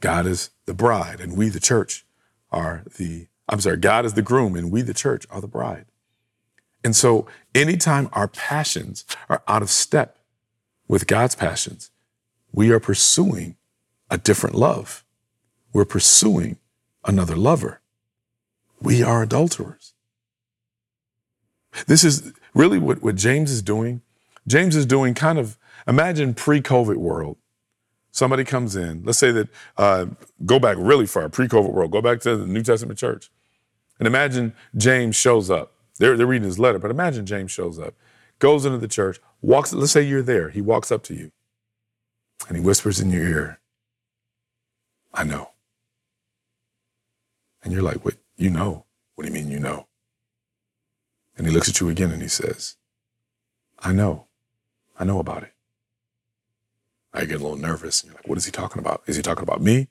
[0.00, 2.04] God is the bride, and we, the church,
[2.50, 5.86] are the, I'm sorry, God is the groom, and we, the church, are the bride.
[6.84, 10.18] And so, anytime our passions are out of step
[10.86, 11.90] with God's passions,
[12.52, 13.56] we are pursuing
[14.10, 15.04] a different love.
[15.72, 16.58] We're pursuing
[17.04, 17.80] another lover.
[18.80, 19.94] We are adulterers.
[21.86, 24.02] This is really what, what James is doing.
[24.46, 27.38] James is doing kind of, imagine pre COVID world
[28.14, 30.06] somebody comes in, let's say that, uh,
[30.46, 33.30] go back really far, pre COVID world, go back to the New Testament church.
[33.98, 35.72] And imagine James shows up.
[35.98, 37.94] They're, they're reading his letter, but imagine James shows up,
[38.38, 40.48] goes into the church, walks, let's say you're there.
[40.48, 41.32] He walks up to you
[42.48, 43.60] and he whispers in your ear,
[45.12, 45.50] I know.
[47.62, 48.14] And you're like, what?
[48.36, 48.84] You know?
[49.14, 49.86] What do you mean you know?
[51.36, 52.76] And he looks at you again and he says,
[53.78, 54.26] I know.
[54.98, 55.53] I know about it.
[57.14, 58.02] I get a little nervous.
[58.02, 59.02] And you're like, what is he talking about?
[59.06, 59.88] Is he talking about me?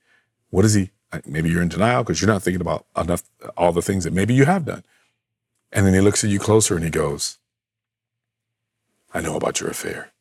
[0.50, 0.92] What is he?
[1.26, 3.24] Maybe you're in denial because you're not thinking about enough,
[3.56, 4.84] all the things that maybe you have done.
[5.72, 7.38] And then he looks at you closer and he goes,
[9.14, 10.12] I know about your affair.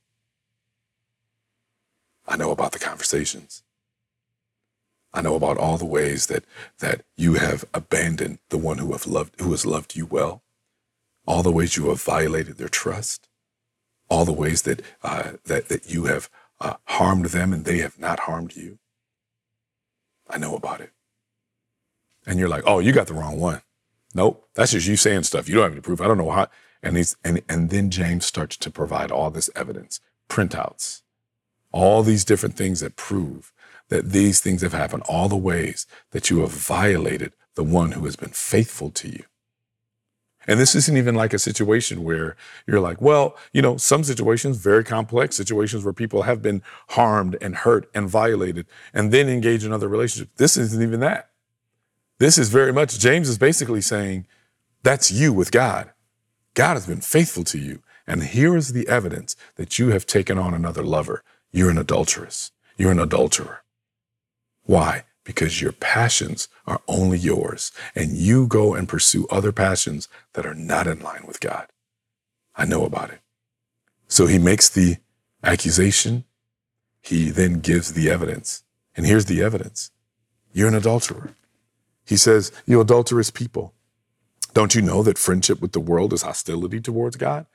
[2.27, 3.62] I know about the conversations.
[5.15, 6.45] I know about all the ways that
[6.79, 10.43] that you have abandoned the one who have loved who has loved you well.
[11.27, 13.29] All the ways you have violated their trust.
[14.09, 16.31] All the ways that uh, that that you have
[16.62, 18.79] uh, harmed them and they have not harmed you.
[20.31, 20.92] I know about it.
[22.27, 23.62] And you're like, oh, you got the wrong one.
[24.14, 25.48] Nope, that's just you saying stuff.
[25.48, 26.01] You don't have any proof.
[26.01, 26.48] I don't know how.
[26.83, 31.03] And he's and and then James starts to provide all this evidence, printouts,
[31.72, 33.53] all these different things that prove
[33.88, 38.05] that these things have happened, all the ways that you have violated the one who
[38.05, 39.25] has been faithful to you.
[40.46, 44.57] And this isn't even like a situation where you're like, well, you know, some situations,
[44.57, 49.64] very complex situations where people have been harmed and hurt and violated and then engage
[49.64, 50.33] in other relationships.
[50.37, 51.31] This isn't even that.
[52.18, 54.26] This is very much, James is basically saying,
[54.83, 55.92] that's you with God.
[56.55, 57.83] God has been faithful to you.
[58.07, 61.22] And here is the evidence that you have taken on another lover.
[61.52, 62.50] You're an adulteress.
[62.76, 63.62] You're an adulterer.
[64.64, 65.05] Why?
[65.25, 70.55] Because your passions are only yours and you go and pursue other passions that are
[70.55, 71.69] not in line with God.
[72.57, 73.21] I know about it.
[74.09, 74.97] So he makes the
[75.43, 76.25] accusation.
[77.01, 78.63] He then gives the evidence.
[78.97, 79.91] And here's the evidence.
[80.53, 81.35] You're an adulterer.
[82.05, 83.75] He says, you adulterous people.
[84.55, 87.47] Don't you know that friendship with the world is hostility towards God?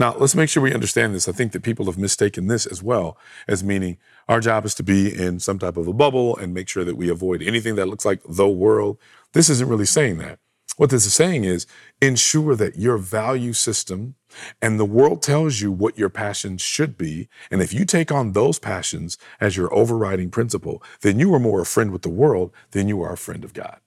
[0.00, 1.28] Now, let's make sure we understand this.
[1.28, 3.98] I think that people have mistaken this as well as meaning
[4.30, 6.96] our job is to be in some type of a bubble and make sure that
[6.96, 8.96] we avoid anything that looks like the world.
[9.34, 10.38] This isn't really saying that.
[10.78, 11.66] What this is saying is
[12.00, 14.14] ensure that your value system
[14.62, 17.28] and the world tells you what your passions should be.
[17.50, 21.60] And if you take on those passions as your overriding principle, then you are more
[21.60, 23.80] a friend with the world than you are a friend of God.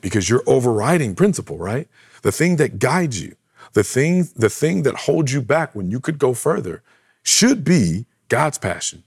[0.00, 1.88] Because your overriding principle, right?
[2.22, 3.34] The thing that guides you,
[3.72, 6.82] the thing, the thing that holds you back when you could go further
[7.22, 9.04] should be God's passion.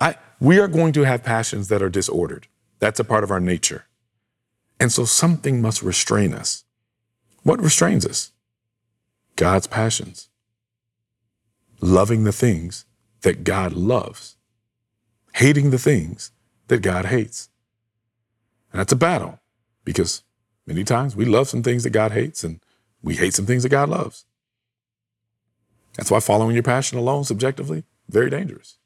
[0.00, 2.48] I, we are going to have passions that are disordered.
[2.78, 3.86] That's a part of our nature.
[4.78, 6.64] And so something must restrain us.
[7.42, 8.32] What restrains us?
[9.36, 10.28] God's passions.
[11.80, 12.86] Loving the things
[13.22, 14.36] that God loves,
[15.34, 16.32] hating the things
[16.68, 17.48] that God hates.
[18.72, 19.40] And that's a battle
[19.84, 20.22] because
[20.66, 22.60] many times we love some things that God hates and
[23.02, 24.24] we hate some things that God loves.
[25.96, 28.76] That's why following your passion alone, subjectively, very dangerous.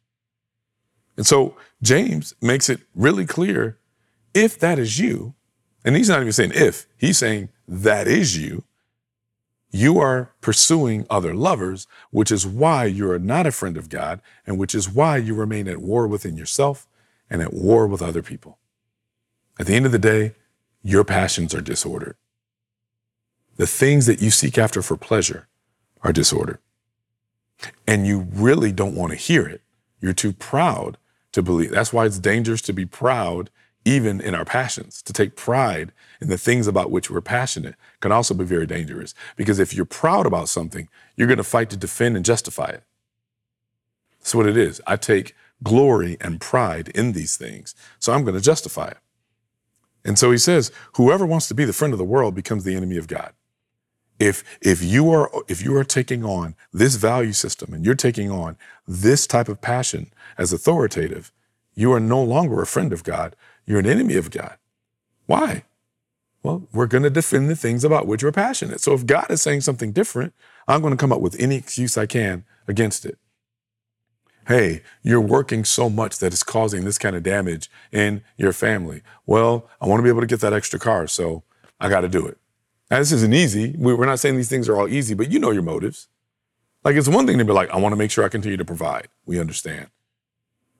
[1.16, 3.78] And so James makes it really clear
[4.32, 5.34] if that is you,
[5.84, 8.64] and he's not even saying if, he's saying that is you,
[9.70, 14.20] you are pursuing other lovers, which is why you are not a friend of God,
[14.46, 16.86] and which is why you remain at war within yourself
[17.28, 18.58] and at war with other people.
[19.58, 20.34] At the end of the day,
[20.82, 22.16] your passions are disordered.
[23.56, 25.48] The things that you seek after for pleasure
[26.02, 26.58] are disordered.
[27.86, 29.62] And you really don't want to hear it.
[30.00, 30.98] You're too proud
[31.32, 31.70] to believe.
[31.70, 33.50] That's why it's dangerous to be proud
[33.84, 35.02] even in our passions.
[35.02, 39.14] To take pride in the things about which we're passionate can also be very dangerous
[39.36, 42.82] because if you're proud about something, you're going to fight to defend and justify it.
[44.18, 44.80] That's what it is.
[44.86, 48.98] I take glory and pride in these things, so I'm going to justify it.
[50.04, 52.74] And so he says, whoever wants to be the friend of the world becomes the
[52.74, 53.32] enemy of God.
[54.18, 58.30] If if you are if you are taking on this value system and you're taking
[58.30, 58.56] on
[58.86, 61.32] this type of passion as authoritative,
[61.74, 63.34] you are no longer a friend of God.
[63.66, 64.56] You're an enemy of God.
[65.26, 65.64] Why?
[66.42, 68.80] Well, we're going to defend the things about which we're passionate.
[68.80, 70.34] So if God is saying something different,
[70.68, 73.18] I'm going to come up with any excuse I can against it.
[74.46, 79.00] Hey, you're working so much that it's causing this kind of damage in your family.
[79.24, 81.44] Well, I want to be able to get that extra car, so
[81.80, 82.36] I got to do it.
[82.90, 83.74] Now, this isn't easy.
[83.78, 86.08] We're not saying these things are all easy, but you know your motives.
[86.84, 88.64] Like, it's one thing to be like, I want to make sure I continue to
[88.64, 89.08] provide.
[89.24, 89.88] We understand.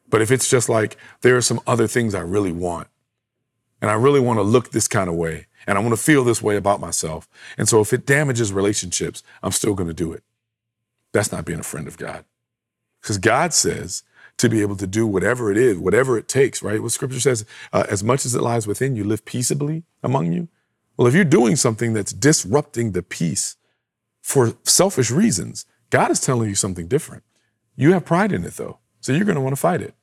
[0.09, 2.89] But if it's just like, there are some other things I really want,
[3.81, 6.25] and I really want to look this kind of way, and I want to feel
[6.25, 7.27] this way about myself.
[7.57, 10.23] And so if it damages relationships, I'm still going to do it.
[11.13, 12.25] That's not being a friend of God.
[13.01, 14.03] Because God says
[14.37, 16.83] to be able to do whatever it is, whatever it takes, right?
[16.83, 20.49] What scripture says, uh, as much as it lies within you, live peaceably among you.
[20.97, 23.57] Well, if you're doing something that's disrupting the peace
[24.23, 27.25] for selfish reasons, God is telling you something different.
[27.77, 28.79] You have pride in it though.
[29.01, 29.95] So you're going to want to fight it.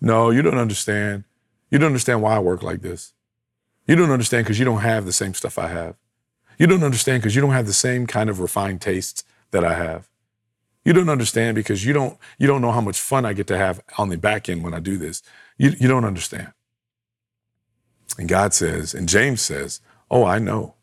[0.00, 1.24] No, you don't understand.
[1.70, 3.12] You don't understand why I work like this.
[3.86, 5.96] You don't understand because you don't have the same stuff I have.
[6.58, 9.74] You don't understand because you don't have the same kind of refined tastes that I
[9.74, 10.08] have.
[10.84, 13.56] You don't understand because you don't you don't know how much fun I get to
[13.56, 15.22] have on the back end when I do this.
[15.56, 16.52] You, you don't understand.
[18.18, 19.80] And God says, and James says,
[20.14, 20.76] Oh, I know.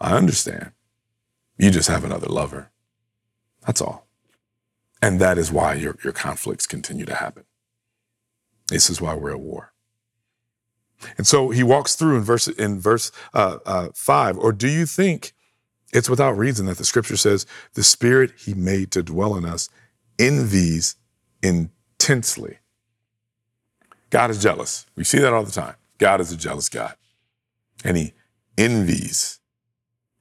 [0.00, 0.72] I understand.
[1.56, 2.72] You just have another lover.
[3.64, 4.08] That's all.
[5.00, 7.44] And that is why your, your conflicts continue to happen.
[8.66, 9.72] This is why we're at war.
[11.16, 14.36] And so he walks through in verse in verse uh, uh, five.
[14.36, 15.32] Or do you think
[15.92, 19.68] it's without reason that the scripture says the spirit he made to dwell in us
[20.18, 20.96] envies
[21.40, 22.58] intensely?
[24.10, 24.86] God is jealous.
[24.96, 25.76] We see that all the time.
[25.98, 26.96] God is a jealous God,
[27.84, 28.12] and he
[28.62, 29.40] envies.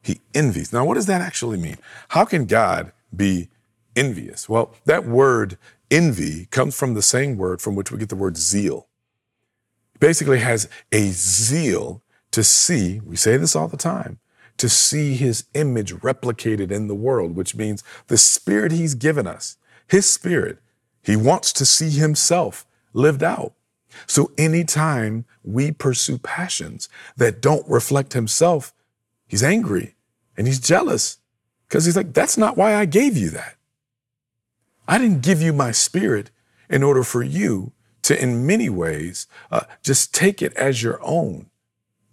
[0.01, 0.73] He envies.
[0.73, 1.77] Now, what does that actually mean?
[2.09, 3.49] How can God be
[3.95, 4.49] envious?
[4.49, 5.59] Well, that word
[5.91, 8.87] envy comes from the same word from which we get the word zeal.
[9.99, 14.19] basically has a zeal to see, we say this all the time,
[14.57, 19.57] to see his image replicated in the world, which means the spirit he's given us,
[19.87, 20.57] his spirit,
[21.03, 23.53] he wants to see himself lived out.
[24.07, 28.73] So anytime we pursue passions that don't reflect himself,
[29.27, 29.95] he's angry
[30.37, 31.17] and he's jealous
[31.67, 33.55] because he's like, that's not why I gave you that.
[34.87, 36.31] I didn't give you my spirit
[36.69, 37.71] in order for you
[38.03, 41.49] to, in many ways, uh, just take it as your own,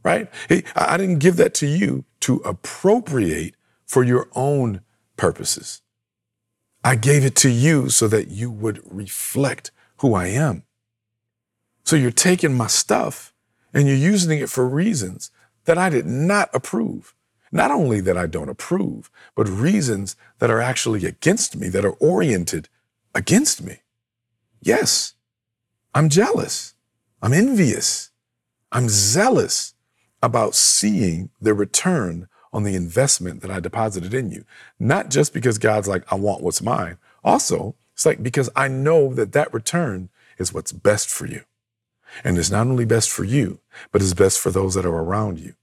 [0.04, 0.28] right?
[0.76, 3.54] I didn't give that to you to appropriate
[3.86, 4.82] for your own
[5.16, 5.82] purposes.
[6.84, 10.62] I gave it to you so that you would reflect who I am.
[11.88, 13.32] So you're taking my stuff
[13.72, 15.30] and you're using it for reasons
[15.64, 17.14] that I did not approve.
[17.50, 21.96] Not only that I don't approve, but reasons that are actually against me, that are
[21.98, 22.68] oriented
[23.14, 23.78] against me.
[24.60, 25.14] Yes,
[25.94, 26.74] I'm jealous.
[27.22, 28.10] I'm envious.
[28.70, 29.72] I'm zealous
[30.22, 34.44] about seeing the return on the investment that I deposited in you.
[34.78, 36.98] Not just because God's like, I want what's mine.
[37.24, 41.44] Also, it's like because I know that that return is what's best for you.
[42.24, 43.60] And it's not only best for you,
[43.92, 45.54] but it's best for those that are around you.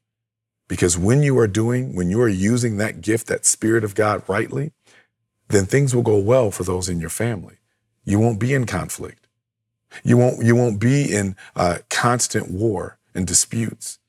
[0.68, 4.24] Because when you are doing, when you are using that gift, that spirit of God
[4.28, 4.72] rightly,
[5.50, 7.58] then things will go well for those in your family.
[8.04, 9.28] You won't be in conflict.
[10.04, 14.00] You won't, you won't be in uh, constant war and disputes.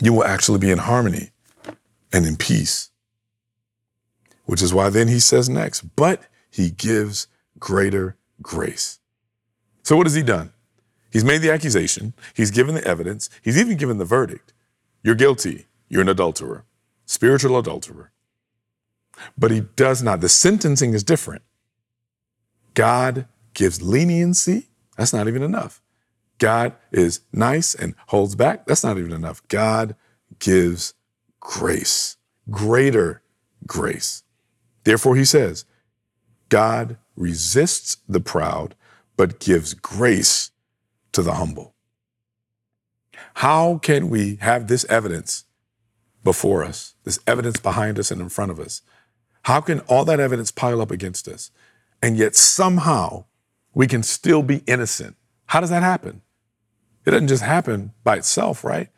[0.00, 1.30] You will actually be in harmony
[2.12, 2.90] and in peace.
[4.44, 7.28] Which is why then he says next, but he gives
[7.58, 8.98] greater grace.
[9.82, 10.52] So what has he done?
[11.12, 12.14] He's made the accusation.
[12.34, 13.28] He's given the evidence.
[13.42, 14.52] He's even given the verdict.
[15.02, 15.66] You're guilty.
[15.88, 16.64] You're an adulterer,
[17.04, 18.12] spiritual adulterer.
[19.36, 20.22] But he does not.
[20.22, 21.42] The sentencing is different.
[22.72, 24.68] God gives leniency.
[24.96, 25.82] That's not even enough.
[26.38, 28.64] God is nice and holds back.
[28.64, 29.46] That's not even enough.
[29.48, 29.94] God
[30.38, 30.94] gives
[31.40, 32.16] grace,
[32.50, 33.22] greater
[33.66, 34.22] grace.
[34.84, 35.66] Therefore, he says,
[36.48, 38.74] God resists the proud,
[39.18, 40.51] but gives grace
[41.12, 41.74] to the humble.
[43.34, 45.44] How can we have this evidence
[46.24, 48.82] before us, this evidence behind us and in front of us?
[49.42, 51.50] How can all that evidence pile up against us?
[52.02, 53.24] And yet somehow
[53.74, 55.16] we can still be innocent.
[55.46, 56.22] How does that happen?
[57.04, 58.88] It doesn't just happen by itself, right?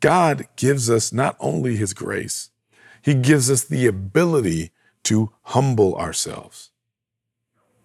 [0.00, 2.50] God gives us not only his grace,
[3.02, 4.70] he gives us the ability
[5.04, 6.70] to humble ourselves.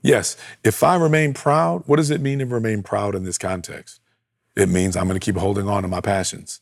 [0.05, 3.99] Yes, if I remain proud, what does it mean to remain proud in this context?
[4.55, 6.61] It means I'm going to keep holding on to my passions.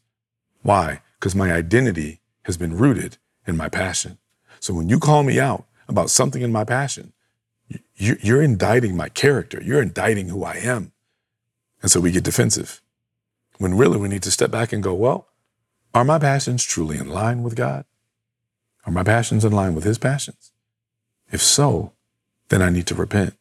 [0.62, 1.02] Why?
[1.20, 4.18] Because my identity has been rooted in my passion.
[4.62, 7.12] So when you call me out about something in my passion,
[7.96, 9.62] you're indicting my character.
[9.62, 10.94] You're indicting who I am.
[11.82, 12.82] And so we get defensive.
[13.58, 15.28] When really we need to step back and go, well,
[15.94, 17.84] are my passions truly in line with God?
[18.86, 20.54] Are my passions in line with His passions?
[21.30, 21.92] If so,
[22.50, 23.36] then I need to repent.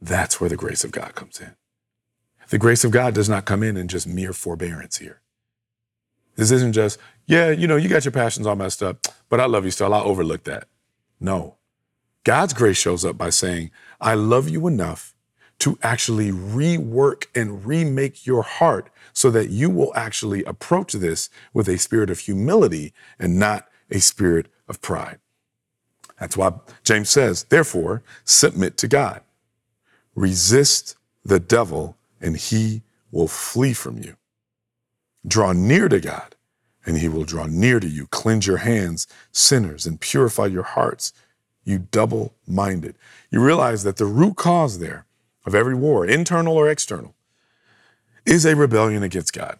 [0.00, 1.54] That's where the grace of God comes in.
[2.50, 5.20] The grace of God does not come in in just mere forbearance here.
[6.36, 9.46] This isn't just, yeah, you know, you got your passions all messed up, but I
[9.46, 9.92] love you still.
[9.92, 10.68] I'll overlook that.
[11.20, 11.56] No.
[12.24, 13.70] God's grace shows up by saying,
[14.00, 15.14] I love you enough
[15.60, 21.68] to actually rework and remake your heart so that you will actually approach this with
[21.68, 25.18] a spirit of humility and not a spirit of pride.
[26.20, 26.52] That's why
[26.84, 29.22] James says, therefore, submit to God.
[30.14, 34.16] Resist the devil and he will flee from you.
[35.26, 36.34] Draw near to God
[36.84, 38.06] and he will draw near to you.
[38.06, 41.12] Cleanse your hands, sinners, and purify your hearts,
[41.64, 42.96] you double minded.
[43.30, 45.04] You realize that the root cause there
[45.44, 47.14] of every war, internal or external,
[48.24, 49.58] is a rebellion against God.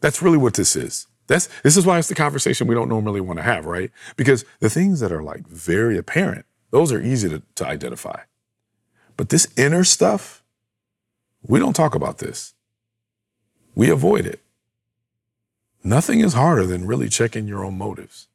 [0.00, 1.06] That's really what this is.
[1.26, 3.90] That's this is why it's the conversation we don't normally want to have, right?
[4.16, 8.20] Because the things that are like very apparent, those are easy to, to identify.
[9.16, 10.42] But this inner stuff,
[11.42, 12.54] we don't talk about this.
[13.74, 14.40] We avoid it.
[15.82, 18.28] Nothing is harder than really checking your own motives,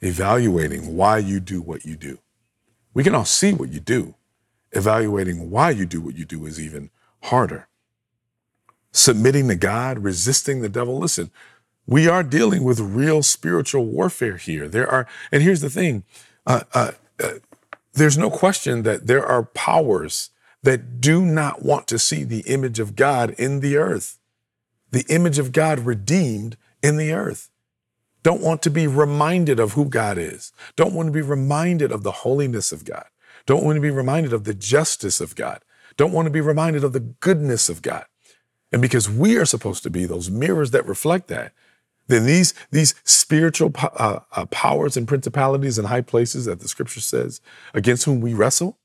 [0.00, 2.18] evaluating why you do what you do.
[2.94, 4.14] We can all see what you do,
[4.72, 6.90] evaluating why you do what you do is even
[7.24, 7.68] harder.
[8.92, 10.98] Submitting to God, resisting the devil.
[10.98, 11.30] Listen,
[11.86, 14.68] we are dealing with real spiritual warfare here.
[14.68, 16.04] There are, and here's the thing
[16.46, 17.34] uh, uh, uh,
[17.92, 20.30] there's no question that there are powers
[20.62, 24.18] that do not want to see the image of God in the earth,
[24.90, 27.50] the image of God redeemed in the earth.
[28.22, 30.52] Don't want to be reminded of who God is.
[30.76, 33.04] Don't want to be reminded of the holiness of God.
[33.44, 35.60] Don't want to be reminded of the justice of God.
[35.98, 38.06] Don't want to be reminded of the goodness of God.
[38.72, 41.52] And because we are supposed to be those mirrors that reflect that,
[42.06, 47.00] then these, these spiritual uh, uh, powers and principalities and high places that the scripture
[47.00, 47.40] says
[47.72, 48.78] against whom we wrestle,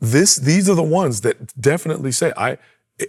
[0.00, 2.58] this, these are the ones that definitely say, I,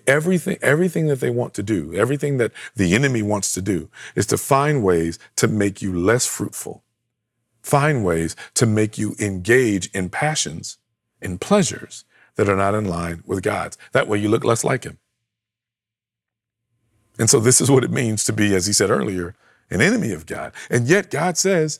[0.07, 4.25] everything, everything that they want to do, everything that the enemy wants to do is
[4.27, 6.83] to find ways to make you less fruitful,
[7.61, 10.77] find ways to make you engage in passions,
[11.21, 12.03] in pleasures
[12.35, 13.77] that are not in line with God's.
[13.91, 14.97] That way you look less like him.
[17.21, 19.35] And so this is what it means to be, as he said earlier,
[19.69, 20.53] an enemy of God.
[20.71, 21.79] And yet God says,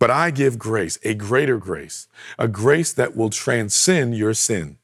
[0.00, 4.78] but I give grace, a greater grace, a grace that will transcend your sin,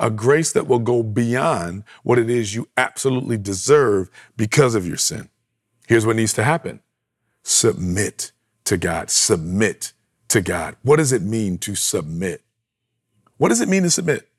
[0.00, 4.08] a grace that will go beyond what it is you absolutely deserve
[4.38, 5.28] because of your sin.
[5.86, 6.80] Here's what needs to happen
[7.42, 8.32] submit
[8.64, 9.92] to God, submit
[10.28, 10.76] to God.
[10.80, 12.40] What does it mean to submit?
[13.36, 14.31] What does it mean to submit?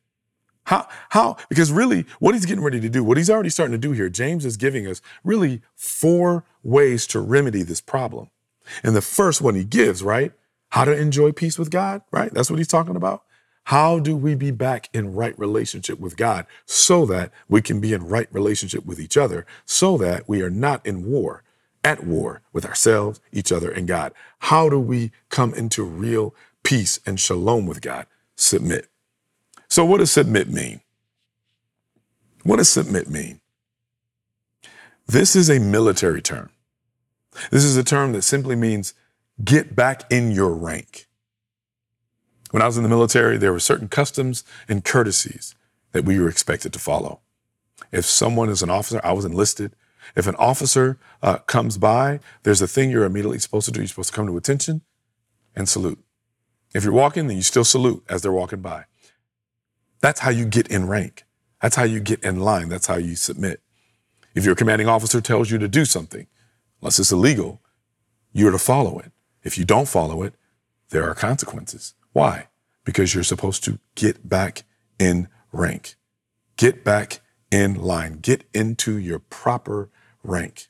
[0.66, 3.78] How, how, because really what he's getting ready to do, what he's already starting to
[3.78, 8.30] do here, James is giving us really four ways to remedy this problem.
[8.82, 10.32] And the first one he gives, right?
[10.70, 12.34] How to enjoy peace with God, right?
[12.34, 13.24] That's what he's talking about.
[13.66, 17.94] How do we be back in right relationship with God so that we can be
[17.94, 21.44] in right relationship with each other, so that we are not in war,
[21.84, 24.14] at war with ourselves, each other, and God?
[24.40, 28.06] How do we come into real peace and shalom with God?
[28.36, 28.90] Submit.
[29.74, 30.82] So, what does submit mean?
[32.44, 33.42] What does submit mean?
[35.08, 36.52] This is a military term.
[37.50, 38.94] This is a term that simply means
[39.44, 41.08] get back in your rank.
[42.52, 45.56] When I was in the military, there were certain customs and courtesies
[45.92, 47.22] that we were expected to follow.
[47.92, 49.76] If someone is an officer, I was enlisted.
[50.16, 53.80] If an officer uh, comes by, there's a thing you're immediately supposed to do.
[53.80, 54.82] You're supposed to come to attention
[55.56, 55.98] and salute.
[56.76, 58.86] If you're walking, then you still salute as they're walking by.
[60.04, 61.24] That's how you get in rank.
[61.62, 62.68] That's how you get in line.
[62.68, 63.62] That's how you submit.
[64.36, 66.28] If your commanding officer tells you to do something,
[66.82, 67.62] unless it's illegal,
[68.34, 69.14] you're to follow it.
[69.44, 70.34] If you don't follow it,
[70.90, 71.94] there are consequences.
[72.12, 72.50] Why?
[72.84, 74.64] Because you're supposed to get back
[75.00, 75.96] in rank.
[76.58, 78.20] Get back in line.
[78.20, 79.90] Get into your proper
[80.22, 80.68] rank.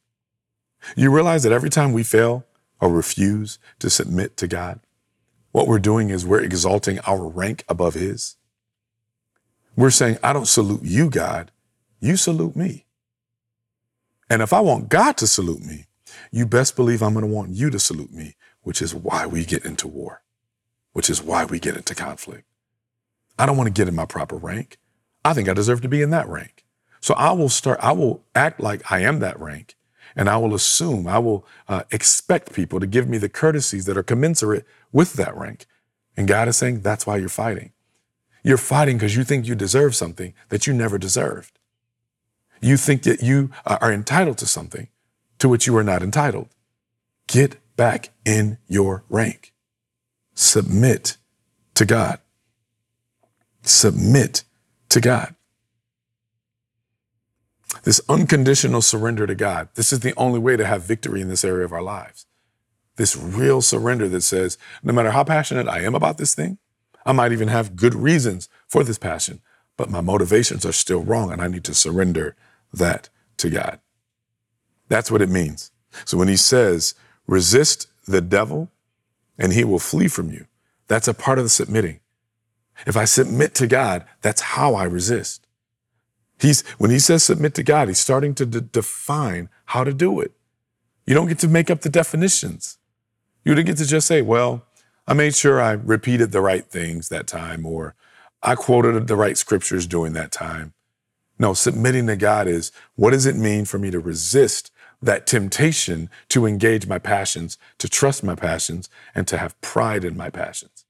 [0.95, 2.45] You realize that every time we fail
[2.79, 4.79] or refuse to submit to God,
[5.51, 8.35] what we're doing is we're exalting our rank above His.
[9.75, 11.51] We're saying, I don't salute you, God.
[11.99, 12.85] You salute me.
[14.29, 15.85] And if I want God to salute me,
[16.31, 19.45] you best believe I'm going to want you to salute me, which is why we
[19.45, 20.21] get into war,
[20.93, 22.45] which is why we get into conflict.
[23.37, 24.77] I don't want to get in my proper rank.
[25.25, 26.65] I think I deserve to be in that rank.
[27.01, 29.75] So I will start, I will act like I am that rank,
[30.15, 33.97] and I will assume, I will uh, expect people to give me the courtesies that
[33.97, 35.65] are commensurate with that rank.
[36.15, 37.72] And God is saying, that's why you're fighting.
[38.43, 41.57] You're fighting because you think you deserve something that you never deserved.
[42.61, 44.89] You think that you are entitled to something
[45.39, 46.49] to which you are not entitled.
[47.27, 49.53] Get back in your rank.
[50.33, 51.17] Submit
[51.75, 52.19] to God.
[53.63, 54.43] Submit
[54.89, 55.35] to God.
[57.83, 61.43] This unconditional surrender to God, this is the only way to have victory in this
[61.43, 62.25] area of our lives.
[62.95, 66.59] This real surrender that says, no matter how passionate I am about this thing,
[67.05, 69.41] I might even have good reasons for this passion,
[69.77, 72.35] but my motivations are still wrong and I need to surrender
[72.73, 73.79] that to God.
[74.89, 75.71] That's what it means.
[76.05, 76.93] So when he says,
[77.27, 78.69] resist the devil
[79.37, 80.47] and he will flee from you,
[80.87, 81.99] that's a part of the submitting.
[82.85, 85.47] If I submit to God, that's how I resist.
[86.39, 90.31] He's, when he says submit to God, he's starting to define how to do it.
[91.05, 92.77] You don't get to make up the definitions.
[93.45, 94.65] You don't get to just say, well,
[95.05, 97.95] I made sure I repeated the right things that time, or
[98.41, 100.73] I quoted the right scriptures during that time.
[101.37, 106.09] No, submitting to God is what does it mean for me to resist that temptation
[106.29, 110.85] to engage my passions, to trust my passions, and to have pride in my passions,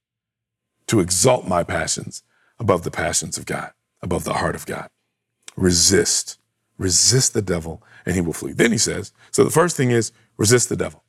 [0.86, 2.22] to exalt my passions
[2.60, 4.90] above the passions of God, above the heart of God.
[5.56, 6.38] Resist,
[6.78, 8.52] resist the devil, and he will flee.
[8.52, 11.04] Then he says, so the first thing is resist the devil.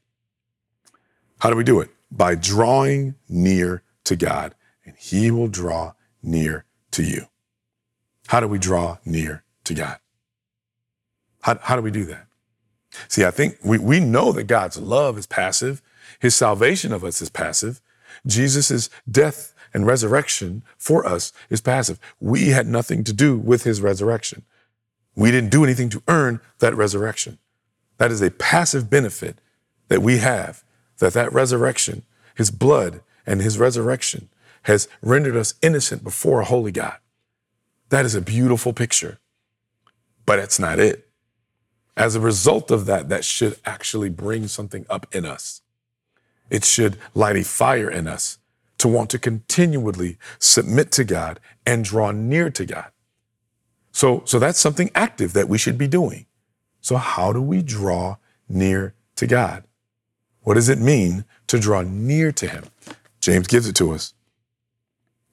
[1.40, 1.90] How do we do it?
[2.16, 4.54] By drawing near to God,
[4.84, 7.26] and he will draw near to you.
[8.28, 9.98] How do we draw near to God?
[11.42, 12.26] How, how do we do that?
[13.08, 15.82] See, I think we, we know that God's love is passive.
[16.20, 17.80] His salvation of us is passive.
[18.26, 21.98] Jesus' death and resurrection for us is passive.
[22.20, 24.44] We had nothing to do with his resurrection.
[25.16, 27.38] We didn't do anything to earn that resurrection.
[27.98, 29.38] That is a passive benefit
[29.88, 30.63] that we have,
[30.98, 34.28] that that resurrection, his blood and his resurrection
[34.62, 36.96] has rendered us innocent before a holy God.
[37.90, 39.18] That is a beautiful picture,
[40.26, 41.08] but it's not it.
[41.96, 45.60] As a result of that, that should actually bring something up in us.
[46.50, 48.38] It should light a fire in us
[48.78, 52.90] to want to continually submit to God and draw near to God.
[53.92, 56.26] So, so that's something active that we should be doing.
[56.80, 58.16] So how do we draw
[58.48, 59.64] near to God?
[60.44, 62.64] What does it mean to draw near to him?
[63.20, 64.14] James gives it to us.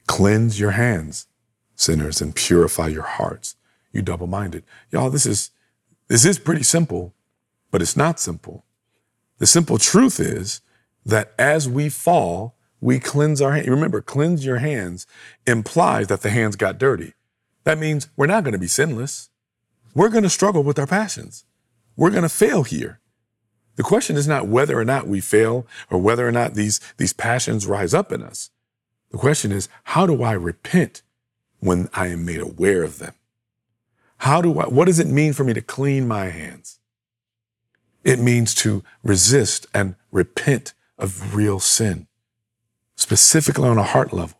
[0.07, 1.27] Cleanse your hands,
[1.75, 3.55] sinners, and purify your hearts,
[3.91, 4.63] you double-minded.
[4.89, 5.51] Y'all, this is
[6.07, 7.13] this is pretty simple,
[7.71, 8.65] but it's not simple.
[9.37, 10.61] The simple truth is
[11.05, 13.67] that as we fall, we cleanse our hands.
[13.67, 15.05] Remember, cleanse your hands
[15.45, 17.13] implies that the hands got dirty.
[17.63, 19.29] That means we're not going to be sinless.
[19.93, 21.45] We're going to struggle with our passions.
[21.97, 23.00] We're going to fail here.
[23.75, 27.13] The question is not whether or not we fail or whether or not these, these
[27.13, 28.49] passions rise up in us.
[29.11, 31.01] The question is, how do I repent
[31.59, 33.13] when I am made aware of them?
[34.17, 36.79] How do I, what does it mean for me to clean my hands?
[38.03, 42.07] It means to resist and repent of real sin,
[42.95, 44.37] specifically on a heart level.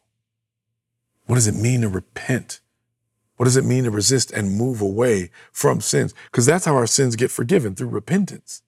[1.25, 2.59] What does it mean to repent?
[3.37, 6.13] What does it mean to resist and move away from sins?
[6.25, 8.61] Because that's how our sins get forgiven through repentance,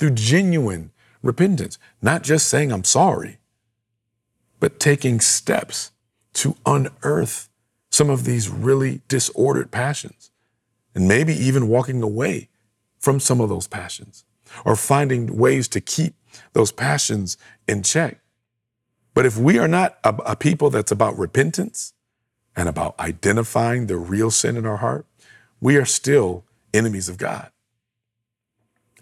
[0.00, 0.90] through genuine
[1.22, 3.36] repentance, not just saying I'm sorry,
[4.58, 5.90] but taking steps
[6.32, 7.50] to unearth
[7.90, 10.30] some of these really disordered passions,
[10.94, 12.48] and maybe even walking away
[12.98, 14.24] from some of those passions
[14.64, 16.14] or finding ways to keep
[16.54, 17.36] those passions
[17.68, 18.20] in check.
[19.12, 21.92] But if we are not a, a, people that's about repentance
[22.56, 25.04] and about identifying the real sin in our heart,
[25.60, 27.50] we are still enemies of God.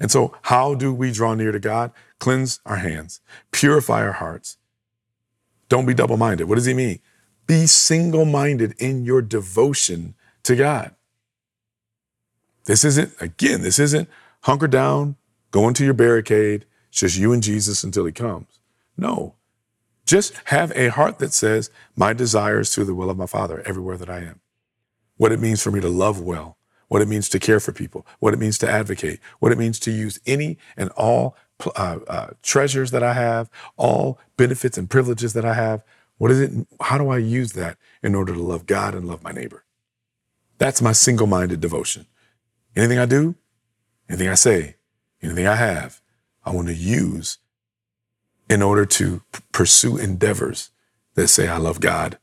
[0.00, 1.92] And so, how do we draw near to God?
[2.18, 3.20] Cleanse our hands,
[3.52, 4.56] purify our hearts.
[5.68, 6.48] Don't be double minded.
[6.48, 7.00] What does he mean?
[7.46, 10.94] Be single minded in your devotion to God.
[12.66, 14.08] This isn't, again, this isn't
[14.42, 15.16] hunker down,
[15.50, 18.60] go into your barricade, It's just you and Jesus until he comes.
[18.96, 19.34] No.
[20.04, 23.62] Just have a heart that says, My desire is to the will of my Father
[23.64, 24.40] everywhere that I am.
[25.16, 26.57] What it means for me to love well,
[26.88, 29.78] what it means to care for people, what it means to advocate, what it means
[29.80, 31.36] to use any and all
[31.76, 35.84] uh, uh, treasures that I have, all benefits and privileges that I have.
[36.16, 36.66] What is it?
[36.80, 39.64] How do I use that in order to love God and love my neighbor?
[40.58, 42.06] That's my single minded devotion.
[42.74, 43.36] Anything I do,
[44.08, 44.76] anything I say,
[45.22, 46.00] anything I have,
[46.44, 47.38] I want to use
[48.48, 50.70] in order to p- pursue endeavors
[51.14, 52.18] that say, I love God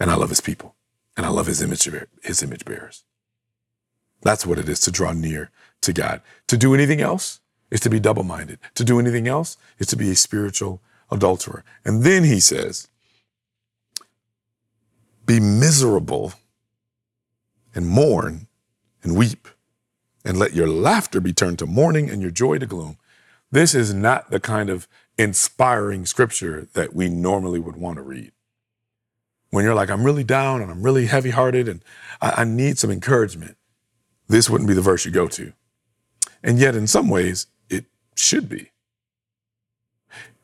[0.00, 0.74] and I love his people
[1.16, 1.88] and I love his image,
[2.22, 3.04] his image bearers.
[4.22, 5.50] That's what it is to draw near
[5.82, 6.22] to God.
[6.48, 7.40] To do anything else
[7.70, 8.58] is to be double minded.
[8.74, 11.64] To do anything else is to be a spiritual adulterer.
[11.84, 12.88] And then he says,
[15.28, 16.32] be miserable
[17.74, 18.48] and mourn
[19.02, 19.46] and weep
[20.24, 22.96] and let your laughter be turned to mourning and your joy to gloom.
[23.50, 24.88] This is not the kind of
[25.18, 28.32] inspiring scripture that we normally would want to read.
[29.50, 31.82] When you're like, I'm really down and I'm really heavy hearted and
[32.22, 33.57] I, I need some encouragement,
[34.28, 35.52] this wouldn't be the verse you go to.
[36.42, 38.70] And yet, in some ways, it should be.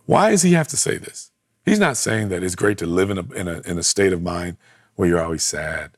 [0.07, 1.31] Why does he have to say this?
[1.65, 4.13] He's not saying that it's great to live in a, in a, in a state
[4.13, 4.57] of mind
[4.97, 5.97] where you're always sad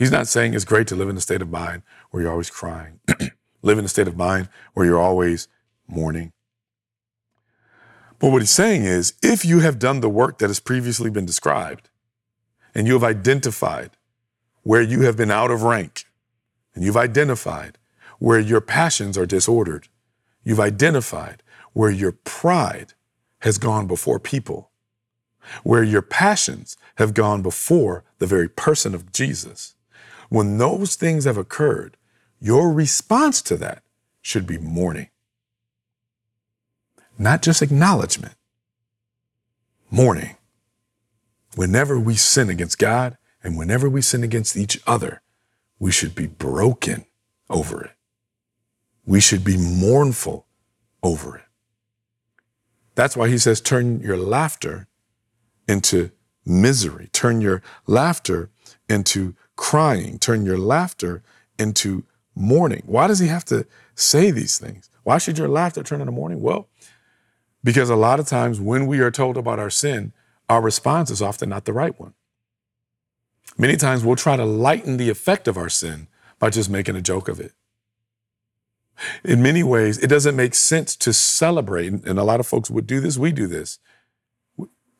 [0.00, 2.48] He's not saying it's great to live in a state of mind where you're always
[2.48, 3.00] crying,
[3.62, 5.46] live in a state of mind where you're always
[5.86, 6.32] mourning.
[8.18, 11.26] But what he's saying is if you have done the work that has previously been
[11.26, 11.90] described,
[12.74, 13.90] and you have identified
[14.62, 16.06] where you have been out of rank,
[16.74, 17.78] and you've identified
[18.18, 19.88] where your passions are disordered,
[20.44, 21.42] you've identified
[21.72, 22.92] where your pride
[23.40, 24.70] has gone before people,
[25.62, 29.74] where your passions have gone before the very person of Jesus
[30.30, 31.96] when those things have occurred,
[32.40, 33.82] your response to that
[34.22, 35.08] should be mourning.
[37.18, 38.34] Not just acknowledgement,
[39.90, 40.36] mourning.
[41.56, 45.20] Whenever we sin against God and whenever we sin against each other,
[45.80, 47.06] we should be broken
[47.48, 47.90] over it.
[49.04, 50.46] We should be mournful
[51.02, 51.44] over it.
[52.94, 54.86] That's why he says, turn your laughter
[55.66, 56.10] into
[56.44, 58.50] misery, turn your laughter
[58.88, 61.22] into crying, turn your laughter
[61.58, 62.04] into
[62.34, 62.82] mourning.
[62.84, 64.90] Why does he have to say these things?
[65.02, 66.40] Why should your laughter turn into mourning?
[66.40, 66.68] Well,
[67.64, 70.12] because a lot of times when we are told about our sin,
[70.48, 72.14] our response is often not the right one.
[73.60, 76.08] Many times we'll try to lighten the effect of our sin
[76.38, 77.52] by just making a joke of it.
[79.22, 82.86] In many ways, it doesn't make sense to celebrate, and a lot of folks would
[82.86, 83.78] do this, we do this.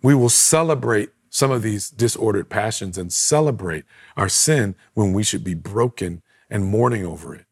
[0.03, 3.85] We will celebrate some of these disordered passions and celebrate
[4.15, 7.47] our sin when we should be broken and mourning over it.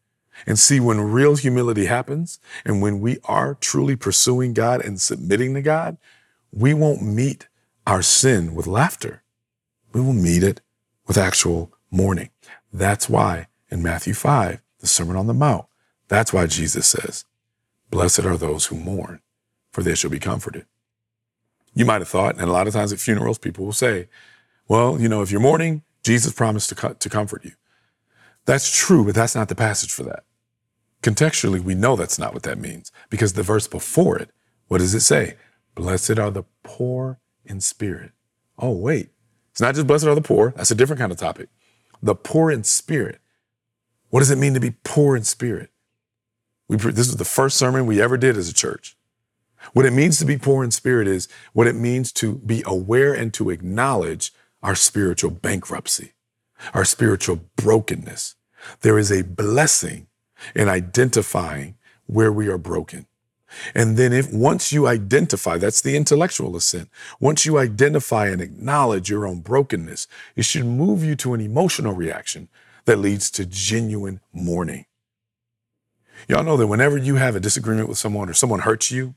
[0.45, 5.55] And see when real humility happens and when we are truly pursuing God and submitting
[5.55, 5.97] to God,
[6.51, 7.47] we won't meet
[7.87, 9.23] our sin with laughter.
[9.91, 10.61] We will meet it
[11.09, 12.29] with actual mourning.
[12.71, 15.65] That's why in Matthew 5, the Sermon on the Mount,
[16.07, 17.25] that's why Jesus says,
[17.89, 19.19] Blessed are those who mourn,
[19.71, 20.67] for they shall be comforted.
[21.73, 24.07] You might have thought, and a lot of times at funerals, people will say,
[24.67, 27.53] well, you know, if you're mourning, Jesus promised to, co- to comfort you.
[28.45, 30.25] That's true, but that's not the passage for that.
[31.01, 34.29] Contextually, we know that's not what that means because the verse before it,
[34.67, 35.37] what does it say?
[35.73, 38.11] Blessed are the poor in spirit.
[38.59, 39.09] Oh, wait.
[39.59, 40.53] It's not just blessed are the poor.
[40.55, 41.49] That's a different kind of topic.
[42.01, 43.19] The poor in spirit.
[44.09, 45.69] What does it mean to be poor in spirit?
[46.69, 48.95] We, this is the first sermon we ever did as a church.
[49.73, 53.13] What it means to be poor in spirit is what it means to be aware
[53.13, 54.31] and to acknowledge
[54.63, 56.13] our spiritual bankruptcy,
[56.73, 58.35] our spiritual brokenness.
[58.79, 60.07] There is a blessing
[60.55, 63.07] in identifying where we are broken.
[63.73, 66.89] And then if once you identify, that's the intellectual assent.
[67.19, 71.93] Once you identify and acknowledge your own brokenness, it should move you to an emotional
[71.93, 72.49] reaction
[72.85, 74.85] that leads to genuine mourning.
[76.27, 79.15] Y'all know that whenever you have a disagreement with someone or someone hurts you,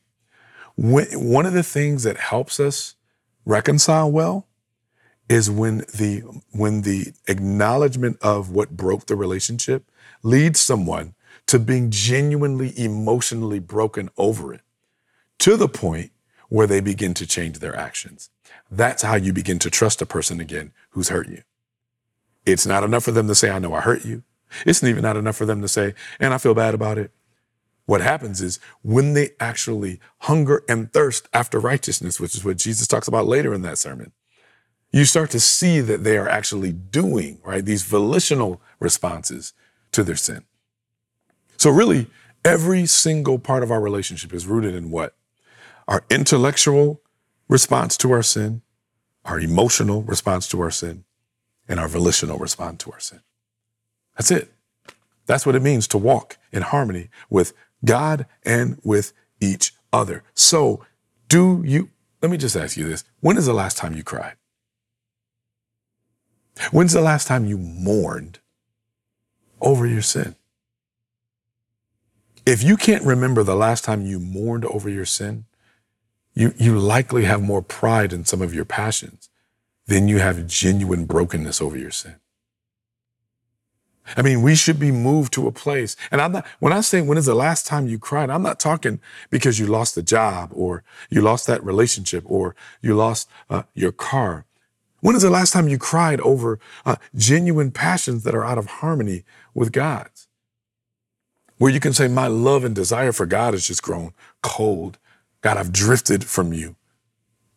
[0.77, 2.95] one of the things that helps us
[3.45, 4.47] reconcile well
[5.29, 9.91] is when the when the acknowledgement of what broke the relationship
[10.23, 11.15] leads someone
[11.53, 14.63] to being genuinely emotionally broken over it
[15.39, 16.11] to the point
[16.49, 18.31] where they begin to change their actions.
[18.71, 21.43] That's how you begin to trust a person again who's hurt you.
[22.47, 24.23] It's not enough for them to say, I know I hurt you.
[24.65, 27.11] It's even not enough for them to say, and I feel bad about it.
[27.85, 32.87] What happens is when they actually hunger and thirst after righteousness, which is what Jesus
[32.87, 34.13] talks about later in that sermon,
[34.91, 39.53] you start to see that they are actually doing, right, these volitional responses
[39.93, 40.47] to their sin.
[41.63, 42.09] So, really,
[42.45, 45.15] every single part of our relationship is rooted in what?
[45.87, 47.01] our intellectual
[47.49, 48.63] response to our sin,
[49.25, 51.05] our emotional response to our sin,
[51.69, 53.21] and our volitional response to our sin.
[54.17, 54.53] That's it.
[55.27, 57.53] That's what it means to walk in harmony with
[57.85, 60.25] God and with each other.
[60.35, 60.85] So,
[61.29, 61.91] do you,
[62.21, 63.05] let me just ask you this.
[63.21, 64.35] When is the last time you cried?
[66.73, 68.41] When's the last time you mourned
[69.61, 70.35] over your sin?
[72.45, 75.45] If you can't remember the last time you mourned over your sin,
[76.35, 79.29] you, you likely have more pride in some of your passions
[79.87, 82.17] than you have genuine brokenness over your sin.
[84.17, 85.97] I mean, we should be moved to a place.
[86.11, 88.59] And I'm not, when I say when is the last time you cried, I'm not
[88.59, 93.63] talking because you lost a job or you lost that relationship or you lost uh,
[93.75, 94.47] your car.
[95.01, 98.67] When is the last time you cried over uh, genuine passions that are out of
[98.67, 99.25] harmony
[99.55, 100.27] with God's?
[101.63, 104.99] Where you can say, My love and desire for God has just grown cold.
[105.43, 106.75] God, I've drifted from you.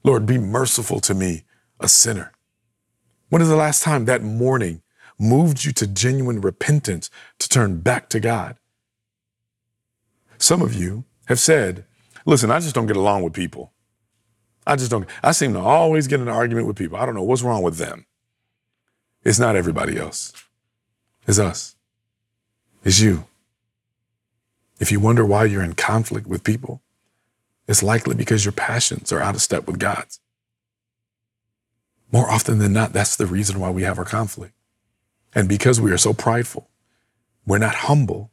[0.04, 1.46] Lord, be merciful to me,
[1.80, 2.32] a sinner.
[3.30, 4.84] When is the last time that mourning
[5.18, 8.58] moved you to genuine repentance to turn back to God?
[10.38, 11.86] Some of you have said,
[12.28, 13.74] listen, I just don't get along with people.
[14.68, 17.00] I just don't, I seem to always get in an argument with people.
[17.00, 18.06] I don't know what's wrong with them.
[19.24, 20.32] It's not everybody else.
[21.26, 21.76] It's us.
[22.84, 23.26] It's you.
[24.80, 26.82] If you wonder why you're in conflict with people,
[27.68, 30.20] it's likely because your passions are out of step with God's.
[32.12, 34.54] More often than not, that's the reason why we have our conflict.
[35.34, 36.70] And because we are so prideful,
[37.46, 38.32] we're not humble,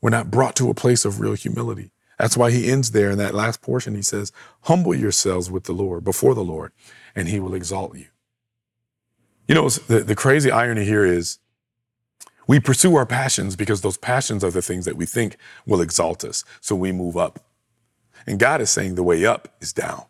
[0.00, 1.90] we're not brought to a place of real humility.
[2.18, 3.94] That's why he ends there in that last portion.
[3.94, 4.32] He says,
[4.62, 6.72] Humble yourselves with the Lord, before the Lord,
[7.14, 8.06] and he will exalt you.
[9.48, 11.38] You know, the, the crazy irony here is
[12.46, 15.36] we pursue our passions because those passions are the things that we think
[15.66, 16.44] will exalt us.
[16.60, 17.40] So we move up.
[18.26, 20.04] And God is saying the way up is down.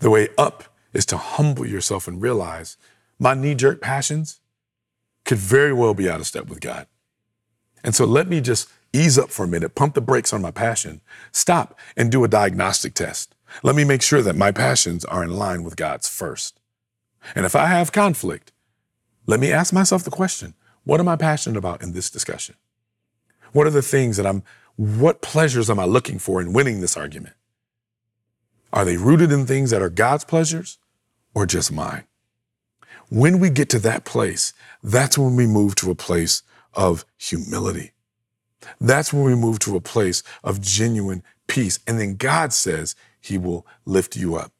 [0.00, 2.76] The way up is to humble yourself and realize
[3.18, 4.40] my knee jerk passions
[5.24, 6.86] could very well be out of step with God.
[7.84, 10.50] And so let me just ease up for a minute, pump the brakes on my
[10.50, 11.00] passion,
[11.32, 13.34] stop and do a diagnostic test.
[13.62, 16.58] Let me make sure that my passions are in line with God's first.
[17.34, 18.52] And if I have conflict,
[19.26, 22.56] let me ask myself the question what am I passionate about in this discussion?
[23.52, 24.42] What are the things that I'm
[24.76, 27.34] what pleasures am I looking for in winning this argument?
[28.72, 30.78] Are they rooted in things that are God's pleasures
[31.34, 32.04] or just mine?
[33.10, 37.92] When we get to that place, that's when we move to a place of humility.
[38.80, 41.80] That's when we move to a place of genuine peace.
[41.86, 44.52] And then God says he will lift you up,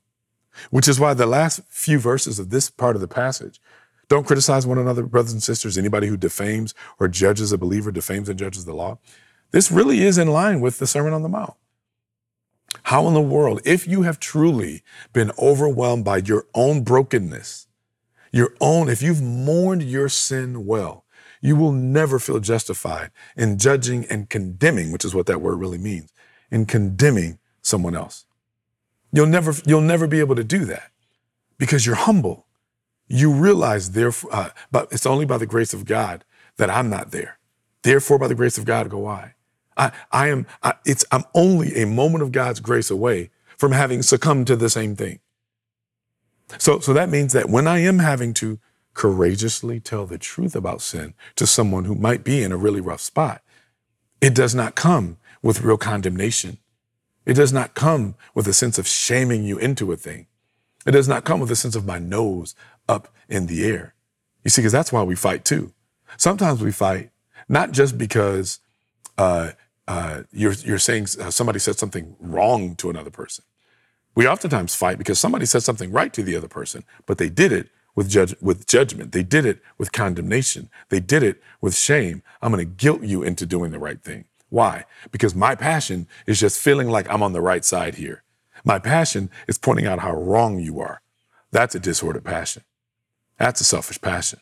[0.70, 3.60] which is why the last few verses of this part of the passage
[4.08, 5.78] don't criticize one another, brothers and sisters.
[5.78, 8.98] Anybody who defames or judges a believer defames and judges the law.
[9.50, 11.54] This really is in line with the Sermon on the Mount.
[12.84, 14.82] How in the world, if you have truly
[15.12, 17.68] been overwhelmed by your own brokenness,
[18.32, 21.04] your own, if you've mourned your sin well,
[21.42, 25.78] you will never feel justified in judging and condemning, which is what that word really
[25.78, 26.12] means,
[26.50, 28.24] in condemning someone else.
[29.12, 30.90] You'll never, you'll never be able to do that
[31.58, 32.46] because you're humble.
[33.14, 36.24] You realize, therefore, uh, but it's only by the grace of God
[36.56, 37.38] that I'm not there.
[37.82, 39.34] Therefore, by the grace of God, go I.
[39.76, 44.00] I, I am, I, it's, I'm only a moment of God's grace away from having
[44.00, 45.20] succumbed to the same thing.
[46.56, 48.58] So, so that means that when I am having to
[48.94, 53.02] courageously tell the truth about sin to someone who might be in a really rough
[53.02, 53.42] spot,
[54.22, 56.56] it does not come with real condemnation.
[57.26, 60.28] It does not come with a sense of shaming you into a thing.
[60.86, 62.54] It does not come with a sense of my nose
[63.28, 63.94] in the air.
[64.44, 65.72] You see, because that's why we fight too.
[66.16, 67.10] Sometimes we fight
[67.48, 68.60] not just because
[69.18, 69.50] uh,
[69.88, 73.44] uh, you're, you're saying uh, somebody said something wrong to another person.
[74.14, 77.52] We oftentimes fight because somebody said something right to the other person, but they did
[77.52, 79.12] it with, judge, with judgment.
[79.12, 80.68] They did it with condemnation.
[80.90, 82.22] They did it with shame.
[82.40, 84.26] I'm going to guilt you into doing the right thing.
[84.50, 84.84] Why?
[85.10, 88.22] Because my passion is just feeling like I'm on the right side here.
[88.64, 91.00] My passion is pointing out how wrong you are.
[91.50, 92.64] That's a disordered passion.
[93.42, 94.38] That's a selfish passion.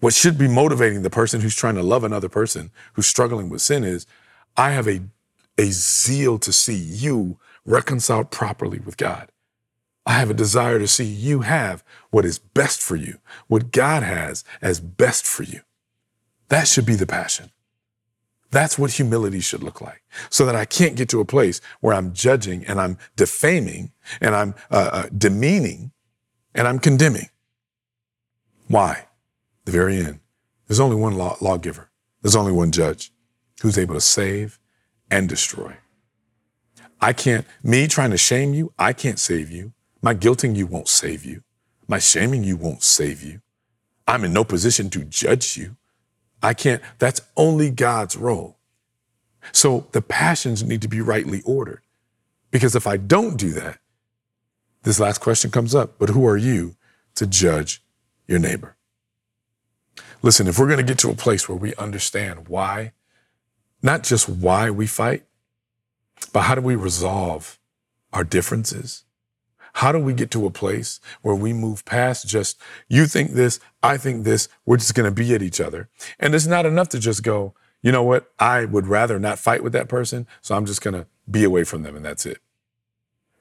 [0.00, 3.62] What should be motivating the person who's trying to love another person who's struggling with
[3.62, 4.04] sin is
[4.54, 5.00] I have a,
[5.56, 9.32] a zeal to see you reconciled properly with God.
[10.04, 14.02] I have a desire to see you have what is best for you, what God
[14.02, 15.62] has as best for you.
[16.50, 17.50] That should be the passion.
[18.50, 20.02] That's what humility should look like.
[20.28, 24.36] So that I can't get to a place where I'm judging and I'm defaming and
[24.36, 25.92] I'm uh, uh, demeaning
[26.54, 27.30] and I'm condemning.
[28.68, 29.06] Why?
[29.64, 30.20] the very end,
[30.66, 31.90] there's only one law- lawgiver.
[32.22, 33.12] There's only one judge
[33.62, 34.58] who's able to save
[35.10, 35.76] and destroy.
[37.00, 39.72] I can't, me trying to shame you, I can't save you.
[40.02, 41.42] My guilting you won't save you.
[41.86, 43.40] My shaming you won't save you.
[44.06, 45.76] I'm in no position to judge you.
[46.42, 48.58] I can't, that's only God's role.
[49.52, 51.82] So the passions need to be rightly ordered.
[52.50, 53.78] Because if I don't do that,
[54.82, 56.76] this last question comes up, but who are you
[57.16, 57.82] to judge
[58.26, 58.76] your neighbor?
[60.22, 62.92] Listen, if we're going to get to a place where we understand why,
[63.82, 65.24] not just why we fight,
[66.32, 67.58] but how do we resolve
[68.12, 69.04] our differences?
[69.74, 73.60] How do we get to a place where we move past just, you think this,
[73.82, 75.88] I think this, we're just going to be at each other?
[76.18, 78.32] And it's not enough to just go, you know what?
[78.38, 81.64] I would rather not fight with that person, so I'm just going to be away
[81.64, 82.38] from them and that's it.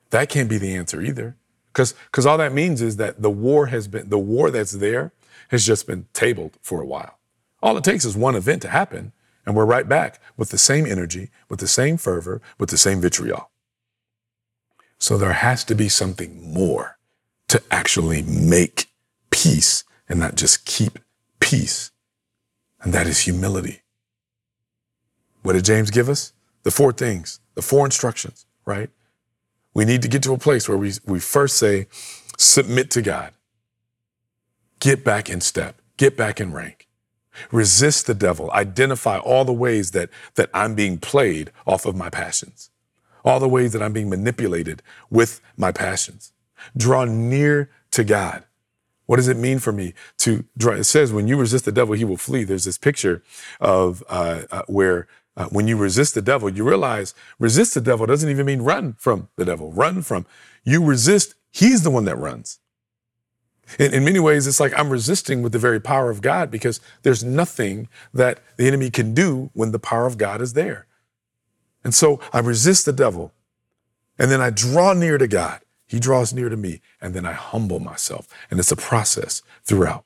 [0.09, 1.37] That can't be the answer either.
[1.73, 5.11] Because because all that means is that the war has been the war that's there
[5.49, 7.17] has just been tabled for a while.
[7.61, 9.11] All it takes is one event to happen,
[9.45, 13.01] and we're right back with the same energy, with the same fervor, with the same
[13.01, 13.49] vitriol.
[14.99, 16.97] So there has to be something more
[17.49, 18.87] to actually make
[19.31, 20.99] peace and not just keep
[21.39, 21.91] peace.
[22.81, 23.81] And that is humility.
[25.41, 26.33] What did James give us?
[26.63, 28.89] The four things, the four instructions, right?
[29.73, 31.87] We need to get to a place where we, we first say,
[32.37, 33.33] submit to God.
[34.79, 35.81] Get back in step.
[35.97, 36.87] Get back in rank.
[37.51, 38.51] Resist the devil.
[38.51, 42.69] Identify all the ways that, that I'm being played off of my passions,
[43.25, 46.33] all the ways that I'm being manipulated with my passions.
[46.77, 48.43] Draw near to God.
[49.05, 50.73] What does it mean for me to draw?
[50.73, 52.43] It says, when you resist the devil, he will flee.
[52.43, 53.21] There's this picture
[53.59, 58.05] of uh, uh, where uh, when you resist the devil, you realize resist the devil
[58.05, 59.71] doesn't even mean run from the devil.
[59.71, 60.25] Run from.
[60.63, 62.59] You resist, he's the one that runs.
[63.79, 66.79] In, in, many ways, it's like I'm resisting with the very power of God because
[67.01, 70.85] there's nothing that the enemy can do when the power of God is there.
[71.83, 73.33] And so I resist the devil
[74.19, 75.61] and then I draw near to God.
[75.87, 78.27] He draws near to me and then I humble myself.
[78.51, 80.05] And it's a process throughout.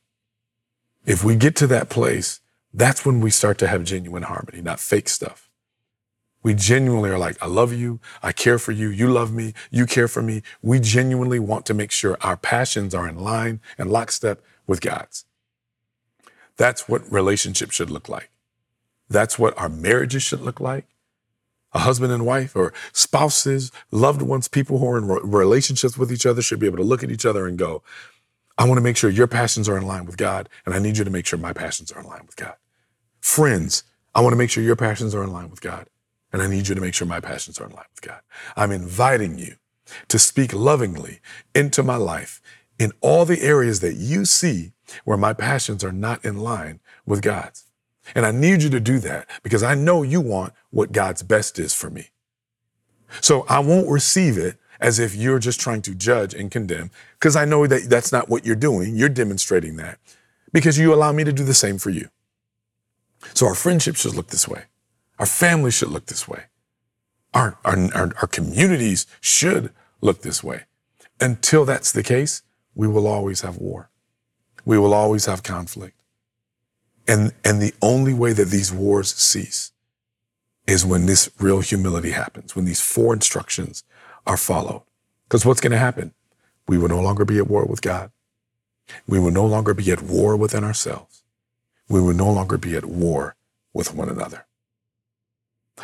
[1.05, 2.41] If we get to that place,
[2.77, 5.49] that's when we start to have genuine harmony, not fake stuff.
[6.43, 7.99] We genuinely are like, I love you.
[8.21, 8.89] I care for you.
[8.89, 9.55] You love me.
[9.71, 10.43] You care for me.
[10.61, 15.25] We genuinely want to make sure our passions are in line and lockstep with God's.
[16.55, 18.29] That's what relationships should look like.
[19.09, 20.85] That's what our marriages should look like.
[21.73, 26.27] A husband and wife or spouses, loved ones, people who are in relationships with each
[26.27, 27.81] other should be able to look at each other and go,
[28.57, 30.97] I want to make sure your passions are in line with God, and I need
[30.97, 32.55] you to make sure my passions are in line with God.
[33.27, 33.83] Friends,
[34.15, 35.89] I want to make sure your passions are in line with God,
[36.31, 38.21] and I need you to make sure my passions are in line with God.
[38.55, 39.57] I'm inviting you
[40.07, 41.19] to speak lovingly
[41.53, 42.41] into my life
[42.79, 44.71] in all the areas that you see
[45.03, 47.65] where my passions are not in line with God's.
[48.15, 51.59] And I need you to do that because I know you want what God's best
[51.59, 52.11] is for me.
[53.19, 57.35] So I won't receive it as if you're just trying to judge and condemn, because
[57.35, 58.95] I know that that's not what you're doing.
[58.95, 59.99] You're demonstrating that
[60.53, 62.07] because you allow me to do the same for you.
[63.33, 64.63] So our friendship should look this way.
[65.19, 66.43] Our family should look this way.
[67.33, 70.63] Our, our, our, our communities should look this way.
[71.19, 72.43] Until that's the case,
[72.75, 73.89] we will always have war.
[74.65, 75.99] We will always have conflict.
[77.07, 79.71] And, and the only way that these wars cease
[80.67, 83.83] is when this real humility happens, when these four instructions
[84.25, 84.83] are followed.
[85.23, 86.13] Because what's going to happen?
[86.67, 88.11] We will no longer be at war with God.
[89.07, 91.16] We will no longer be at war within ourselves.
[91.89, 93.35] We will no longer be at war
[93.73, 94.45] with one another.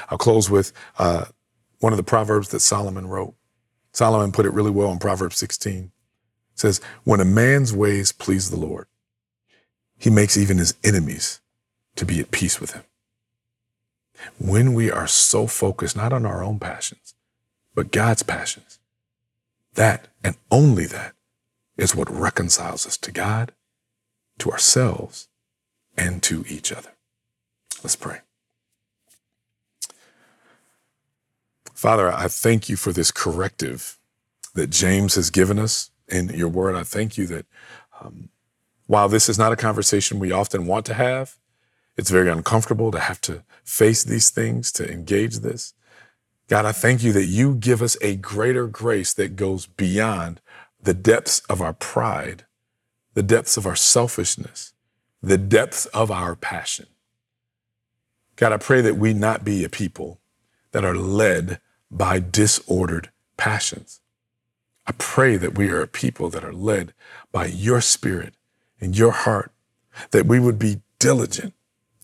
[0.09, 1.25] I'll close with uh,
[1.79, 3.35] one of the proverbs that Solomon wrote.
[3.91, 5.83] Solomon put it really well in Proverbs 16.
[5.83, 5.91] It
[6.55, 8.87] says, When a man's ways please the Lord,
[9.97, 11.41] he makes even his enemies
[11.95, 12.83] to be at peace with him.
[14.39, 17.13] When we are so focused not on our own passions,
[17.75, 18.79] but God's passions.
[19.75, 21.13] That and only that
[21.77, 23.51] is what reconciles us to God,
[24.39, 25.27] to ourselves,
[25.97, 26.91] and to each other.
[27.83, 28.19] Let's pray.
[31.73, 33.97] Father, I thank you for this corrective
[34.53, 36.75] that James has given us in your word.
[36.75, 37.45] I thank you that
[37.99, 38.29] um,
[38.87, 41.37] while this is not a conversation we often want to have,
[41.97, 45.73] it's very uncomfortable to have to face these things, to engage this.
[46.47, 50.41] God, I thank you that you give us a greater grace that goes beyond
[50.81, 52.45] the depths of our pride,
[53.13, 54.72] the depths of our selfishness,
[55.23, 56.87] the depths of our passion.
[58.35, 60.19] God, I pray that we not be a people
[60.73, 64.01] that are led by disordered passions.
[64.87, 66.93] I pray that we are a people that are led
[67.31, 68.35] by your spirit
[68.81, 69.53] and your heart,
[70.11, 71.53] that we would be diligent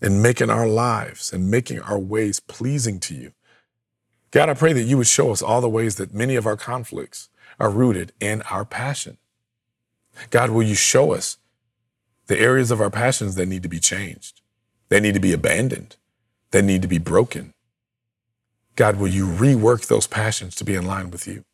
[0.02, 3.32] in making our lives and making our ways pleasing to you
[4.30, 6.56] God, I pray that you would show us all the ways that many of our
[6.56, 9.18] conflicts are rooted in our passion.
[10.30, 11.38] God, will you show us
[12.30, 14.40] the areas of our passions that need to be changed,
[14.88, 15.96] that need to be abandoned,
[16.52, 17.52] that need to be broken?
[18.76, 21.44] God, will you rework those passions to be in line with you?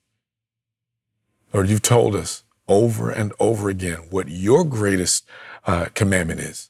[1.54, 5.26] Lord, you've told us over and over again what your greatest
[5.66, 6.68] uh, commandment is.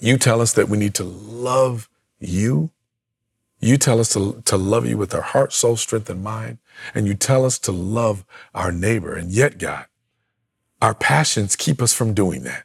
[0.00, 1.88] You tell us that we need to love
[2.18, 2.72] you.
[3.60, 6.58] You tell us to, to love you with our heart, soul, strength, and mind.
[6.96, 8.24] And you tell us to love
[8.56, 9.14] our neighbor.
[9.14, 9.86] And yet, God,
[10.82, 12.64] our passions keep us from doing that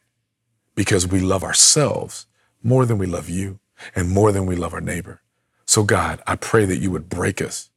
[0.80, 2.26] because we love ourselves
[2.64, 3.60] more than we love you
[3.98, 5.22] and more than we love our neighbor.
[5.66, 7.70] So, God, I pray that you would break us,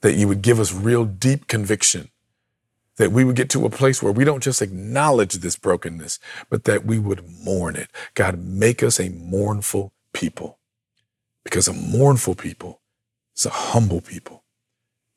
[0.00, 2.08] that you would give us real deep conviction,
[2.96, 6.18] that we would get to a place where we don't just acknowledge this brokenness,
[6.48, 7.90] but that we would mourn it.
[8.14, 10.58] God, make us a mournful people
[11.44, 12.80] because a mournful people
[13.36, 14.44] is a humble people.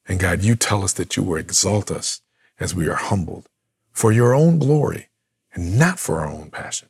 [0.05, 2.19] And God, you tell us that you will exalt us
[2.59, 3.47] as we are humbled
[3.93, 5.07] for your own glory
[5.53, 6.89] and not for our own passion.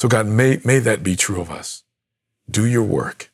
[0.00, 1.84] So God, may, may that be true of us.
[2.50, 3.30] Do your work.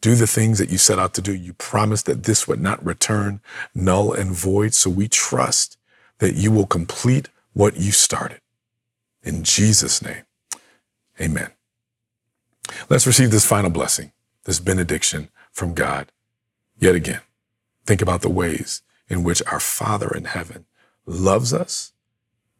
[0.00, 1.32] Do the things that you set out to do.
[1.32, 3.40] You promised that this would not return
[3.76, 4.74] null and void.
[4.74, 5.78] So we trust
[6.18, 8.40] that you will complete what you started.
[9.22, 10.24] In Jesus' name,
[11.20, 11.50] amen.
[12.88, 14.10] Let's receive this final blessing,
[14.46, 16.10] this benediction from God.
[16.76, 17.20] Yet again,
[17.86, 20.64] think about the ways in which our Father in heaven
[21.06, 21.92] loves us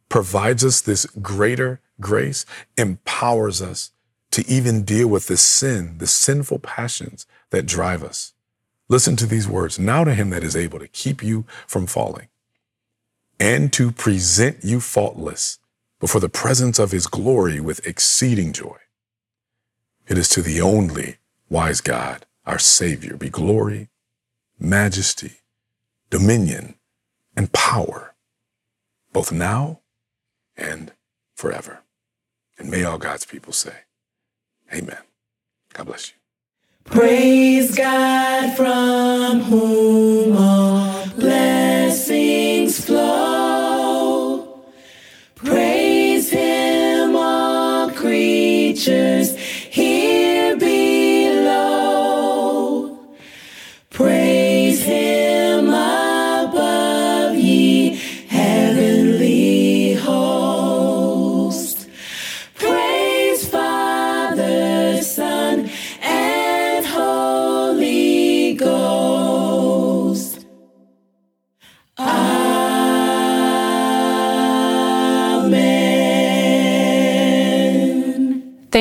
[0.07, 2.45] provides us this greater grace,
[2.77, 3.91] empowers us
[4.31, 8.33] to even deal with the sin, the sinful passions that drive us.
[8.89, 9.79] Listen to these words.
[9.79, 12.27] Now to him that is able to keep you from falling
[13.39, 15.59] and to present you faultless
[15.99, 18.77] before the presence of his glory with exceeding joy.
[20.07, 21.17] It is to the only
[21.49, 23.89] wise God, our Savior, be glory,
[24.59, 25.37] majesty,
[26.09, 26.75] dominion,
[27.35, 28.13] and power,
[29.13, 29.79] both now
[30.57, 30.91] and
[31.35, 31.83] forever.
[32.61, 33.73] And may all God's people say,
[34.71, 34.99] Amen.
[35.73, 36.15] God bless you.
[36.85, 42.40] Praise God from whom all blessings